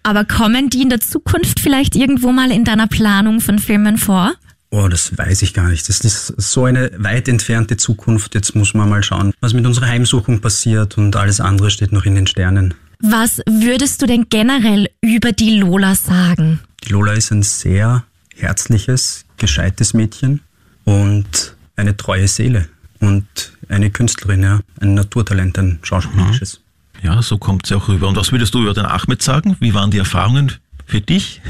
[0.03, 4.33] Aber kommen die in der Zukunft vielleicht irgendwo mal in deiner Planung von Filmen vor?
[4.73, 5.87] Oh, das weiß ich gar nicht.
[5.89, 8.33] Das ist so eine weit entfernte Zukunft.
[8.35, 12.05] Jetzt muss man mal schauen, was mit unserer Heimsuchung passiert und alles andere steht noch
[12.05, 12.73] in den Sternen.
[12.99, 16.61] Was würdest du denn generell über die Lola sagen?
[16.85, 18.05] Die Lola ist ein sehr
[18.37, 20.39] herzliches, gescheites Mädchen
[20.85, 22.69] und eine treue Seele
[23.01, 23.25] und
[23.67, 26.61] eine Künstlerin, ja, ein Naturtalent, ein schauspielerisches.
[27.01, 27.07] Mhm.
[27.07, 28.07] Ja, so kommt sie auch rüber.
[28.07, 29.57] Und was würdest du über den Ahmed sagen?
[29.59, 30.53] Wie waren die Erfahrungen
[30.85, 31.41] für dich?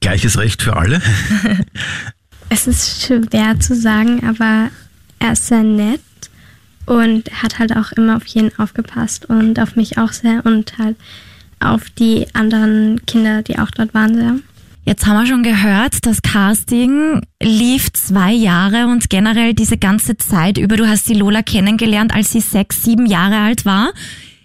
[0.00, 1.00] Gleiches Recht für alle?
[2.48, 4.70] es ist schwer zu sagen, aber
[5.18, 6.00] er ist sehr nett
[6.86, 10.96] und hat halt auch immer auf jeden aufgepasst und auf mich auch sehr und halt
[11.60, 14.36] auf die anderen Kinder, die auch dort waren, sehr.
[14.84, 20.56] Jetzt haben wir schon gehört, das Casting lief zwei Jahre und generell diese ganze Zeit
[20.56, 20.78] über.
[20.78, 23.92] Du hast die Lola kennengelernt, als sie sechs, sieben Jahre alt war.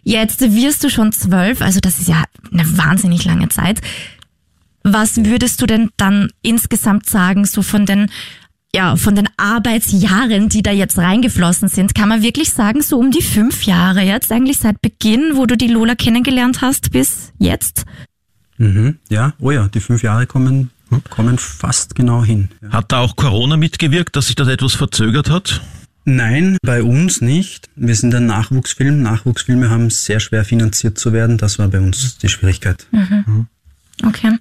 [0.03, 3.79] Jetzt wirst du schon zwölf, also das ist ja eine wahnsinnig lange Zeit.
[4.83, 8.09] Was würdest du denn dann insgesamt sagen, so von den
[8.75, 13.11] ja, von den Arbeitsjahren, die da jetzt reingeflossen sind, kann man wirklich sagen, so um
[13.11, 17.85] die fünf Jahre jetzt, eigentlich seit Beginn, wo du die Lola kennengelernt hast, bis jetzt?
[18.57, 20.71] Mhm, ja, oh ja, die fünf Jahre kommen,
[21.11, 22.49] kommen fast genau hin.
[22.61, 22.71] Ja.
[22.71, 25.61] Hat da auch Corona mitgewirkt, dass sich das etwas verzögert hat?
[26.05, 27.69] Nein, bei uns nicht.
[27.75, 29.01] Wir sind ein Nachwuchsfilm.
[29.01, 31.37] Nachwuchsfilme haben sehr schwer finanziert zu werden.
[31.37, 32.87] Das war bei uns die Schwierigkeit.
[32.91, 33.47] Mhm.
[34.03, 34.37] Okay.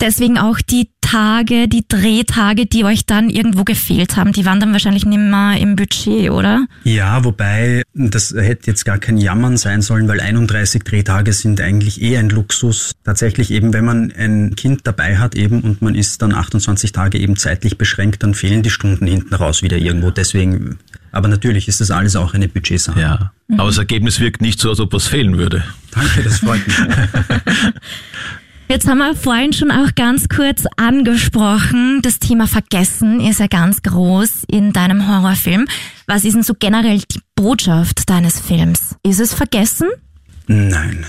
[0.00, 4.72] Deswegen auch die Tage, die Drehtage, die euch dann irgendwo gefehlt haben, die waren dann
[4.72, 6.66] wahrscheinlich nicht mehr im Budget, oder?
[6.82, 12.02] Ja, wobei das hätte jetzt gar kein Jammern sein sollen, weil 31 Drehtage sind eigentlich
[12.02, 12.92] eh ein Luxus.
[13.04, 17.18] Tatsächlich eben, wenn man ein Kind dabei hat eben und man ist dann 28 Tage
[17.18, 20.10] eben zeitlich beschränkt, dann fehlen die Stunden hinten raus wieder irgendwo.
[20.10, 20.78] Deswegen,
[21.12, 23.00] aber natürlich ist das alles auch eine Budgetsache.
[23.00, 25.64] Ja, aber das Ergebnis wirkt nicht so, als ob was fehlen würde.
[25.92, 26.76] Danke, das freut mich.
[28.74, 33.82] Jetzt haben wir vorhin schon auch ganz kurz angesprochen, das Thema Vergessen ist ja ganz
[33.82, 35.68] groß in deinem Horrorfilm.
[36.08, 38.96] Was ist denn so generell die Botschaft deines Films?
[39.04, 39.90] Ist es Vergessen?
[40.48, 41.06] Nein.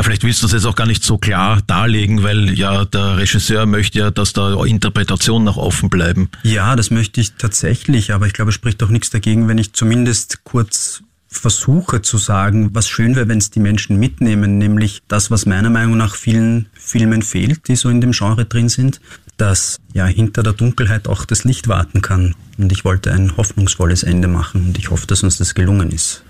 [0.00, 3.66] vielleicht willst du das jetzt auch gar nicht so klar darlegen, weil ja der Regisseur
[3.66, 6.30] möchte ja, dass da Interpretationen noch offen bleiben.
[6.44, 9.72] Ja, das möchte ich tatsächlich, aber ich glaube, es spricht doch nichts dagegen, wenn ich
[9.72, 15.30] zumindest kurz versuche zu sagen, was schön wäre, wenn es die Menschen mitnehmen, nämlich das,
[15.30, 19.00] was meiner Meinung nach vielen Filmen fehlt, die so in dem Genre drin sind,
[19.36, 22.34] dass ja hinter der Dunkelheit auch das Licht warten kann.
[22.56, 26.22] Und ich wollte ein hoffnungsvolles Ende machen und ich hoffe, dass uns das gelungen ist.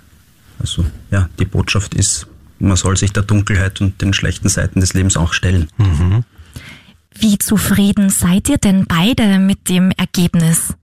[0.59, 2.27] Also ja, die Botschaft ist,
[2.59, 5.69] man soll sich der Dunkelheit und den schlechten Seiten des Lebens auch stellen.
[5.77, 6.23] Mhm.
[7.17, 10.73] Wie zufrieden seid ihr denn beide mit dem Ergebnis,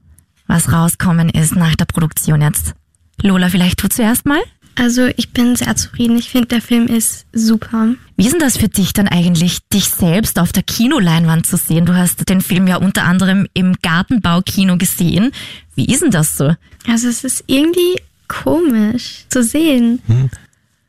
[0.46, 2.74] was rauskommen ist nach der Produktion jetzt?
[3.22, 4.40] Lola, vielleicht du zuerst mal?
[4.78, 6.18] Also ich bin sehr zufrieden.
[6.18, 7.94] Ich finde, der Film ist super.
[8.16, 11.86] Wie ist denn das für dich dann eigentlich, dich selbst auf der Kinoleinwand zu sehen?
[11.86, 15.32] Du hast den Film ja unter anderem im Gartenbaukino gesehen.
[15.74, 16.54] Wie ist denn das so?
[16.86, 17.96] Also es ist irgendwie
[18.28, 20.02] komisch zu sehen.
[20.06, 20.30] Hm.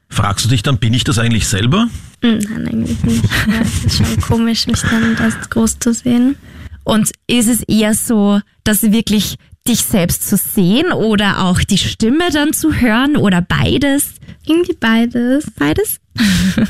[0.09, 1.87] Fragst du dich dann, bin ich das eigentlich selber?
[2.21, 3.23] Hm, nein, eigentlich nicht.
[3.47, 6.35] ja, es ist schon komisch, mich dann das groß zu sehen.
[6.83, 9.37] Und ist es eher so, dass wirklich
[9.67, 14.11] dich selbst zu sehen oder auch die Stimme dann zu hören oder beides?
[14.45, 15.51] Irgendwie beides.
[15.57, 15.99] Beides?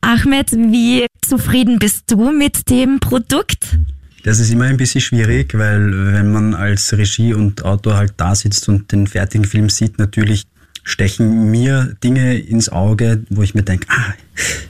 [0.00, 3.78] Ahmed, wie zufrieden bist du mit dem Produkt?
[4.22, 8.34] Das ist immer ein bisschen schwierig, weil wenn man als Regie und Autor halt da
[8.34, 10.44] sitzt und den fertigen Film sieht, natürlich
[10.84, 14.14] stechen mir Dinge ins Auge, wo ich mir denke, ah,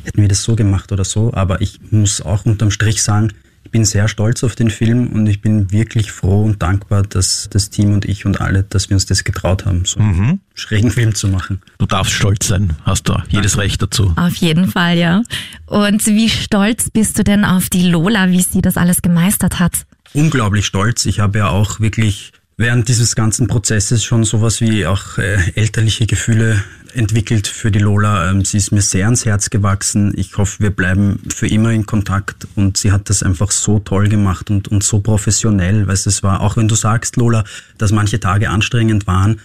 [0.05, 1.33] hätten wir das so gemacht oder so.
[1.33, 3.33] Aber ich muss auch unterm Strich sagen,
[3.69, 7.51] ich bin sehr stolz auf den Film und ich bin wirklich froh und dankbar, dass
[7.51, 10.21] das Team und ich und alle, dass wir uns das getraut haben, so mhm.
[10.23, 11.61] einen schrägen Film zu machen.
[11.77, 13.67] Du darfst stolz sein, hast du jedes Danke.
[13.67, 14.15] Recht dazu.
[14.17, 15.23] Auf jeden Fall, ja.
[15.67, 19.85] Und wie stolz bist du denn auf die Lola, wie sie das alles gemeistert hat?
[20.15, 21.05] Unglaublich stolz.
[21.05, 26.07] Ich habe ja auch wirklich während dieses ganzen Prozesses schon sowas wie auch äh, elterliche
[26.07, 26.65] Gefühle
[26.95, 28.31] entwickelt für die Lola.
[28.31, 30.13] Ähm, sie ist mir sehr ans Herz gewachsen.
[30.17, 34.09] Ich hoffe, wir bleiben für immer in Kontakt und sie hat das einfach so toll
[34.09, 35.87] gemacht und, und so professionell.
[35.87, 37.45] Weißt, es war, auch wenn du sagst, Lola,
[37.79, 39.41] dass manche Tage anstrengend waren,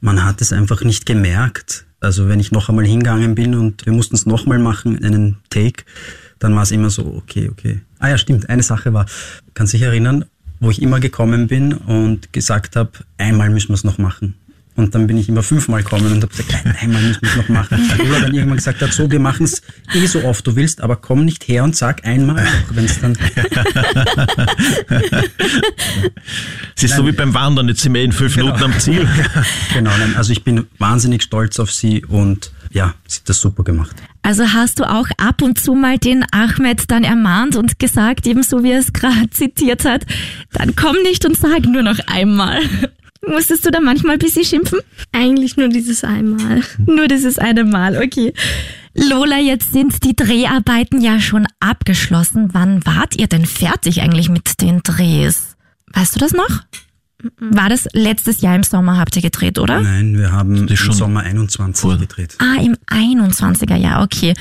[0.00, 1.86] man hat es einfach nicht gemerkt.
[2.00, 5.84] Also wenn ich noch einmal hingegangen bin und wir mussten es nochmal machen, einen Take,
[6.38, 7.80] dann war es immer so, okay, okay.
[7.98, 9.06] Ah ja, stimmt, eine Sache war,
[9.54, 10.26] kann sich erinnern,
[10.60, 14.34] wo ich immer gekommen bin und gesagt habe, einmal müssen wir es noch machen.
[14.76, 17.48] Und dann bin ich immer fünfmal gekommen und habe gesagt, einmal müssen wir es noch
[17.48, 17.78] machen.
[17.98, 19.62] Lola dann irgendwann gesagt hat, so, wir machen es
[19.94, 23.16] eh so oft du willst, aber komm nicht her und sag einmal, wenn es dann...
[26.76, 28.46] Es ist so wie beim Wandern, jetzt sind wir in fünf Genau.
[28.46, 29.08] Minuten am Ziel.
[29.74, 33.62] genau, nein, also ich bin wahnsinnig stolz auf sie und ja, sie hat das super
[33.62, 33.94] gemacht.
[34.22, 38.64] Also hast du auch ab und zu mal den Ahmed dann ermahnt und gesagt, ebenso
[38.64, 40.04] wie er es gerade zitiert hat,
[40.52, 42.60] dann komm nicht und sag nur noch einmal.
[43.28, 44.80] Musstest du da manchmal ein bisschen schimpfen?
[45.12, 46.62] Eigentlich nur dieses einmal.
[46.86, 48.32] Nur dieses eine Mal, okay.
[48.94, 52.50] Lola, jetzt sind die Dreharbeiten ja schon abgeschlossen.
[52.52, 55.56] Wann wart ihr denn fertig eigentlich mit den Drehs?
[55.92, 56.48] Weißt du das noch?
[57.40, 59.80] War das letztes Jahr im Sommer habt ihr gedreht, oder?
[59.80, 62.36] Nein, wir haben im Sommer 21 vor- gedreht.
[62.38, 64.34] Ah, im 21er Jahr, okay.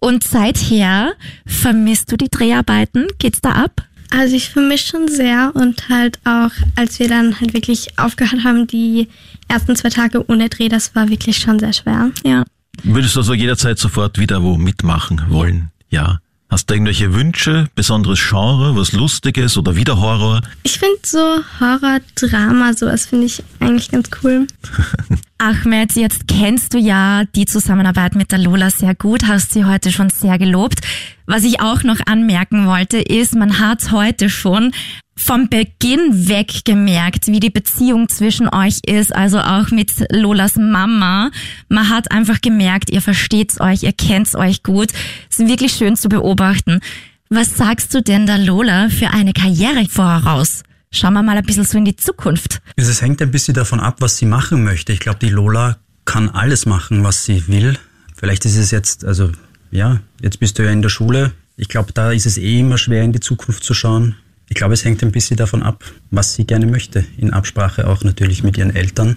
[0.00, 1.12] Und seither
[1.46, 3.06] vermisst du die Dreharbeiten?
[3.18, 3.82] Geht's da ab?
[4.10, 8.66] Also ich vermisse schon sehr und halt auch, als wir dann halt wirklich aufgehört haben,
[8.66, 9.08] die
[9.48, 12.10] ersten zwei Tage ohne Dreh, das war wirklich schon sehr schwer.
[12.24, 12.44] Ja.
[12.82, 15.70] Würdest du also jederzeit sofort wieder wo mitmachen wollen?
[15.90, 16.18] Ja.
[16.50, 20.40] Hast du irgendwelche Wünsche, besonderes Genre, was Lustiges oder wieder Horror?
[20.64, 21.20] Ich finde so
[21.60, 24.48] Horror, Drama, sowas finde ich eigentlich ganz cool.
[25.38, 29.92] Ahmed, jetzt kennst du ja die Zusammenarbeit mit der Lola sehr gut, hast sie heute
[29.92, 30.80] schon sehr gelobt.
[31.24, 34.72] Was ich auch noch anmerken wollte, ist, man hat heute schon
[35.20, 41.30] vom Beginn weg gemerkt, wie die Beziehung zwischen euch ist, also auch mit Lolas Mama.
[41.68, 44.92] Man hat einfach gemerkt, ihr versteht's euch, ihr kennt's euch gut.
[45.30, 46.80] Es ist wirklich schön zu beobachten.
[47.28, 50.62] Was sagst du denn der Lola für eine Karriere voraus?
[50.90, 52.60] Schauen wir mal ein bisschen so in die Zukunft.
[52.76, 54.92] Es hängt ein bisschen davon ab, was sie machen möchte.
[54.92, 57.78] Ich glaube, die Lola kann alles machen, was sie will.
[58.16, 59.30] Vielleicht ist es jetzt, also
[59.70, 61.32] ja, jetzt bist du ja in der Schule.
[61.56, 64.16] Ich glaube, da ist es eh immer schwer, in die Zukunft zu schauen.
[64.50, 67.04] Ich glaube, es hängt ein bisschen davon ab, was sie gerne möchte.
[67.16, 69.16] In Absprache auch natürlich mit ihren Eltern,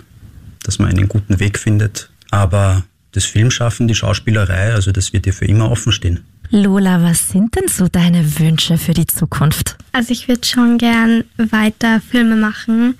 [0.63, 2.11] dass man einen guten Weg findet.
[2.29, 6.19] Aber das Filmschaffen, die Schauspielerei, also das wird ihr für immer offen stehen.
[6.51, 9.75] Lola, was sind denn so deine Wünsche für die Zukunft?
[9.91, 12.93] Also ich würde schon gern weiter Filme machen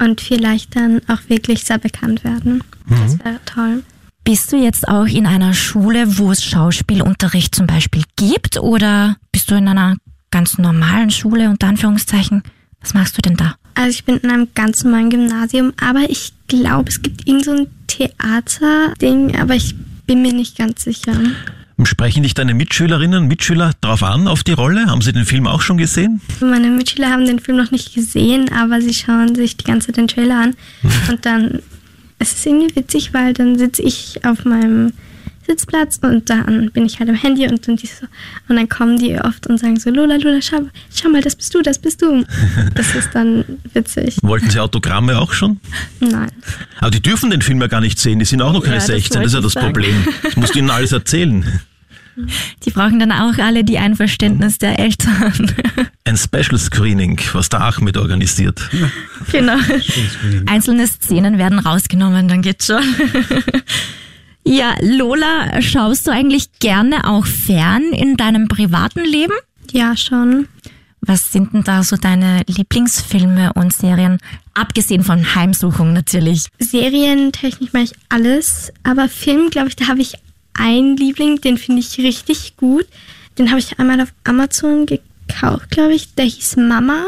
[0.00, 2.64] und vielleicht dann auch wirklich sehr bekannt werden.
[2.88, 3.84] Das wäre toll.
[4.24, 9.48] Bist du jetzt auch in einer Schule, wo es Schauspielunterricht zum Beispiel gibt oder bist
[9.50, 9.96] du in einer
[10.30, 12.42] ganz normalen Schule unter Anführungszeichen?
[12.80, 13.56] Was machst du denn da?
[13.74, 17.52] Also ich bin in einem ganz normalen Gymnasium, aber ich glaube, es gibt irgend so
[17.52, 19.74] ein Theater-Ding, aber ich
[20.06, 21.12] bin mir nicht ganz sicher.
[21.84, 24.86] Sprechen dich deine Mitschülerinnen und Mitschüler drauf an, auf die Rolle?
[24.86, 26.20] Haben sie den Film auch schon gesehen?
[26.40, 29.96] Meine Mitschüler haben den Film noch nicht gesehen, aber sie schauen sich die ganze Zeit
[29.96, 30.56] den Trailer an.
[31.08, 31.60] Und dann,
[32.18, 34.92] es ist irgendwie witzig, weil dann sitze ich auf meinem
[35.48, 38.06] Sitzplatz und dann bin ich halt am Handy und dann die so,
[38.48, 41.54] und dann kommen die oft und sagen so, Lola, Lola, schau, schau mal, das bist
[41.54, 42.24] du, das bist du.
[42.74, 44.18] Das ist dann witzig.
[44.22, 45.58] Wollten sie Autogramme auch schon?
[46.00, 46.30] Nein.
[46.78, 48.80] Aber die dürfen den Film ja gar nicht sehen, die sind auch noch keine Ja,
[48.80, 49.66] das 16, das ist ja das ich sagen.
[49.66, 49.94] Problem.
[50.22, 51.60] Das musst du ihnen alles erzählen.
[52.64, 55.52] Die brauchen dann auch alle die Einverständnis der Eltern.
[56.04, 58.60] Ein Special Screening, was der Ahmed organisiert.
[59.30, 59.56] genau.
[60.46, 62.82] Einzelne Szenen werden rausgenommen, dann geht's schon.
[64.44, 69.34] Ja, Lola, schaust du eigentlich gerne auch fern in deinem privaten Leben?
[69.72, 70.48] Ja, schon.
[71.00, 74.18] Was sind denn da so deine Lieblingsfilme und Serien?
[74.54, 76.46] Abgesehen von Heimsuchung natürlich.
[76.58, 80.14] Serientechnisch mache ich alles, aber Film, glaube ich, da habe ich
[80.54, 82.86] einen Liebling, den finde ich richtig gut.
[83.38, 86.14] Den habe ich einmal auf Amazon gekauft, glaube ich.
[86.14, 87.04] Der hieß Mama.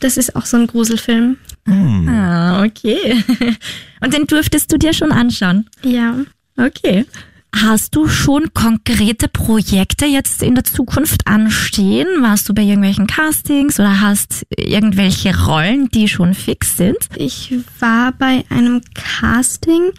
[0.00, 1.38] Das ist auch so ein Gruselfilm.
[1.66, 3.22] Ah, okay.
[4.00, 5.68] Und den durftest du dir schon anschauen?
[5.82, 6.16] Ja.
[6.60, 7.06] Okay.
[7.54, 12.06] Hast du schon konkrete Projekte jetzt in der Zukunft anstehen?
[12.20, 16.96] Warst du bei irgendwelchen Castings oder hast irgendwelche Rollen, die schon fix sind?
[17.16, 19.90] Ich war bei einem Casting,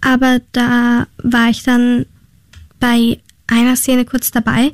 [0.00, 2.06] aber da war ich dann
[2.80, 4.72] bei einer Szene kurz dabei.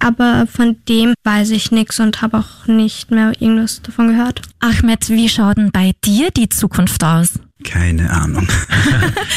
[0.00, 4.42] Aber von dem weiß ich nichts und habe auch nicht mehr irgendwas davon gehört.
[4.58, 7.38] Ahmed, wie schaut denn bei dir die Zukunft aus?
[7.62, 8.48] Keine Ahnung.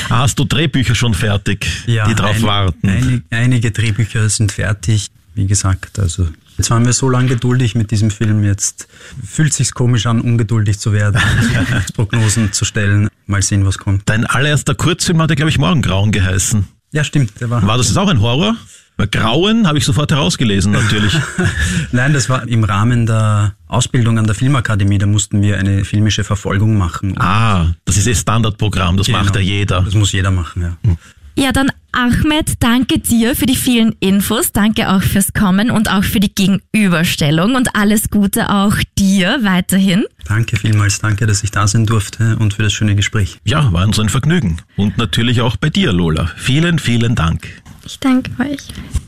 [0.09, 2.87] Ah, Hast du Drehbücher schon fertig, die drauf ein- warten?
[2.89, 5.07] Einig, einige Drehbücher sind fertig.
[5.33, 8.87] Wie gesagt, also Jetzt waren wir so lange geduldig mit diesem Film, jetzt
[9.25, 11.19] fühlt sich's komisch an, ungeduldig zu werden,
[11.95, 13.09] Prognosen zu stellen.
[13.25, 14.03] Mal sehen, was kommt.
[14.05, 16.65] Dein allererster Kurzfilm hat ja, glaube ich, Morgengrauen geheißen.
[16.93, 17.65] Ja, stimmt, der war.
[17.67, 18.55] War das jetzt auch ein Horror?
[18.97, 21.13] Weil Grauen habe ich sofort herausgelesen, natürlich.
[21.91, 26.23] Nein, das war im Rahmen der Ausbildung an der Filmakademie, da mussten wir eine filmische
[26.23, 27.17] Verfolgung machen.
[27.19, 29.19] ah, das ist eh Standardprogramm, das Genau.
[29.19, 29.81] macht ja jeder.
[29.81, 30.95] Das muss jeder machen, ja.
[31.37, 36.03] Ja, dann Ahmed, danke dir für die vielen Infos, danke auch fürs Kommen und auch
[36.05, 40.05] für die Gegenüberstellung und alles Gute auch dir weiterhin.
[40.25, 43.37] Danke vielmals, danke, dass ich da sein durfte und für das schöne Gespräch.
[43.43, 44.61] Ja, war uns ein Vergnügen.
[44.77, 46.31] Und natürlich auch bei dir, Lola.
[46.37, 47.61] Vielen, vielen Dank.
[47.85, 48.61] Ich danke euch.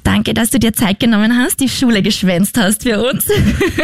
[0.04, 3.26] Danke, dass du dir Zeit genommen hast, die Schule geschwänzt hast für uns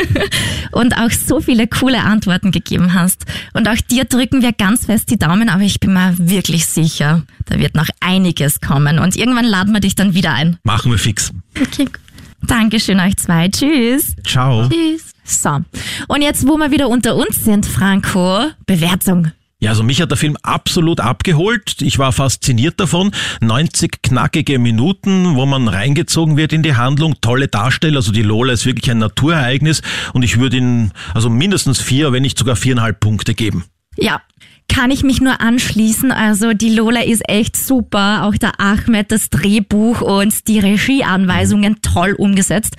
[0.72, 3.26] und auch so viele coole Antworten gegeben hast.
[3.54, 7.24] Und auch dir drücken wir ganz fest die Daumen, aber ich bin mir wirklich sicher,
[7.46, 10.58] da wird noch einiges kommen und irgendwann laden wir dich dann wieder ein.
[10.64, 11.32] Machen wir fix.
[11.60, 12.00] Okay, gut.
[12.44, 13.50] Dankeschön euch zwei.
[13.50, 14.16] Tschüss.
[14.26, 14.70] Ciao.
[14.70, 15.14] Tschüss.
[15.24, 15.60] So.
[16.08, 19.32] Und jetzt, wo wir wieder unter uns sind, Franco, Bewertung.
[19.64, 21.82] Ja, also mich hat der Film absolut abgeholt.
[21.82, 23.12] Ich war fasziniert davon.
[23.40, 27.16] 90 knackige Minuten, wo man reingezogen wird in die Handlung.
[27.22, 27.96] Tolle Darsteller.
[27.96, 29.82] Also die Lola ist wirklich ein Naturereignis.
[30.12, 33.64] Und ich würde ihn also mindestens vier, wenn nicht sogar viereinhalb Punkte geben.
[33.96, 34.22] Ja,
[34.68, 36.12] kann ich mich nur anschließen.
[36.12, 38.24] Also die Lola ist echt super.
[38.24, 42.76] Auch der Ahmed, das Drehbuch und die Regieanweisungen toll umgesetzt.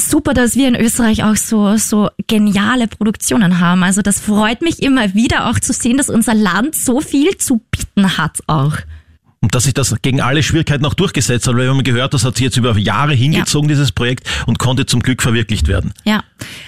[0.00, 3.82] Super, dass wir in Österreich auch so, so geniale Produktionen haben.
[3.82, 7.60] Also das freut mich immer wieder auch zu sehen, dass unser Land so viel zu
[7.70, 8.76] bieten hat auch.
[9.40, 12.24] Und dass sich das gegen alle Schwierigkeiten auch durchgesetzt hat, weil wir haben gehört, das
[12.24, 15.92] hat sich jetzt über Jahre hingezogen, dieses Projekt, und konnte zum Glück verwirklicht werden.
[16.04, 16.24] Ja,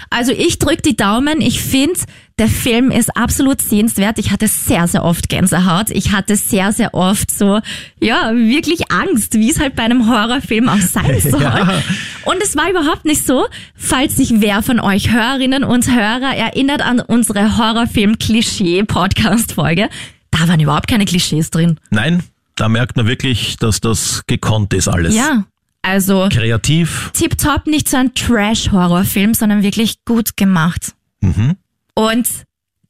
[0.08, 1.40] also ich drück die Daumen.
[1.40, 1.98] Ich finde,
[2.40, 4.18] der Film ist absolut sehenswert.
[4.18, 5.90] Ich hatte sehr, sehr oft Gänsehaut.
[5.90, 7.60] Ich hatte sehr, sehr oft so,
[8.00, 11.42] ja, wirklich Angst, wie es halt bei einem Horrorfilm auch sein soll.
[11.42, 11.82] Ja.
[12.24, 13.44] Und es war überhaupt nicht so,
[13.76, 19.90] falls sich wer von euch Hörerinnen und Hörer erinnert an unsere Horrorfilm-Klischee-Podcast-Folge.
[20.30, 21.78] Da waren überhaupt keine Klischees drin.
[21.90, 22.22] Nein,
[22.56, 25.14] da merkt man wirklich, dass das gekonnt ist alles.
[25.14, 25.44] Ja,
[25.82, 27.10] also Kreativ.
[27.12, 30.94] tipptopp, nicht so ein Trash-Horrorfilm, sondern wirklich gut gemacht.
[31.20, 31.56] Mhm.
[31.94, 32.26] Und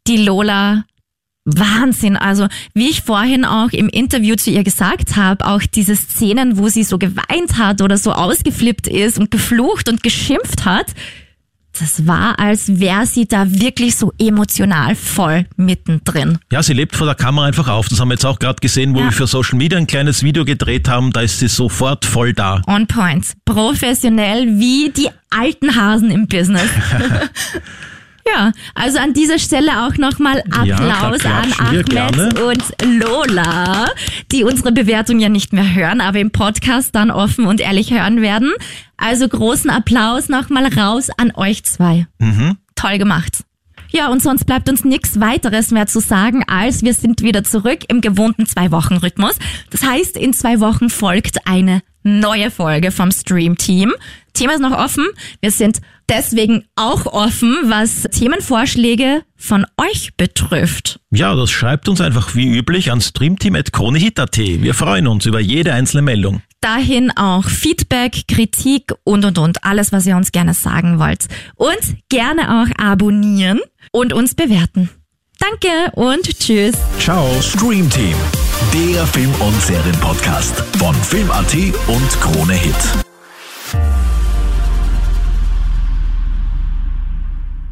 [0.07, 0.85] die Lola,
[1.45, 2.17] Wahnsinn.
[2.17, 6.69] Also wie ich vorhin auch im Interview zu ihr gesagt habe, auch diese Szenen, wo
[6.69, 10.87] sie so geweint hat oder so ausgeflippt ist und geflucht und geschimpft hat,
[11.79, 16.39] das war, als wäre sie da wirklich so emotional voll mittendrin.
[16.51, 17.89] Ja, sie lebt vor der Kamera einfach auf.
[17.89, 19.05] Das haben wir jetzt auch gerade gesehen, wo Ja.
[19.07, 21.13] wir für Social Media ein kleines Video gedreht haben.
[21.13, 22.61] Da ist sie sofort voll da.
[22.67, 23.33] On point.
[23.45, 26.69] Professionell wie die alten Hasen im Business.
[28.35, 32.65] Ja, also an dieser Stelle auch nochmal Ja, Applaus klar, an Ahmed und
[33.01, 33.87] Lola,
[34.31, 38.21] die unsere Bewertung ja nicht mehr hören, aber im Podcast dann offen und ehrlich hören
[38.21, 38.53] werden.
[38.97, 42.07] Also großen Applaus nochmal raus an euch zwei.
[42.19, 42.59] Mhm.
[42.75, 43.45] Toll gemacht.
[43.93, 47.81] Ja, und sonst bleibt uns nichts weiteres mehr zu sagen, als wir sind wieder zurück
[47.89, 49.35] im gewohnten Zwei-Wochen-Rhythmus.
[49.71, 53.93] Das heißt, in zwei Wochen folgt eine neue Folge vom Stream-Team.
[54.33, 55.07] Thema ist noch offen.
[55.41, 61.01] Wir sind deswegen auch offen, was Themenvorschläge von euch betrifft.
[61.11, 64.37] Ja, das schreibt uns einfach wie üblich an streamteam.kronehit.at.
[64.39, 66.43] Wir freuen uns über jede einzelne Meldung.
[66.61, 69.65] Dahin auch Feedback, Kritik und und und.
[69.65, 71.27] Alles, was ihr uns gerne sagen wollt.
[71.55, 71.79] Und
[72.11, 73.61] gerne auch abonnieren
[73.93, 74.91] und uns bewerten.
[75.41, 76.75] Danke und tschüss.
[76.99, 77.27] Ciao.
[77.41, 78.15] Stream Team,
[78.75, 81.55] der Film- und Serienpodcast von Film.at
[81.89, 83.10] und Krone Hit.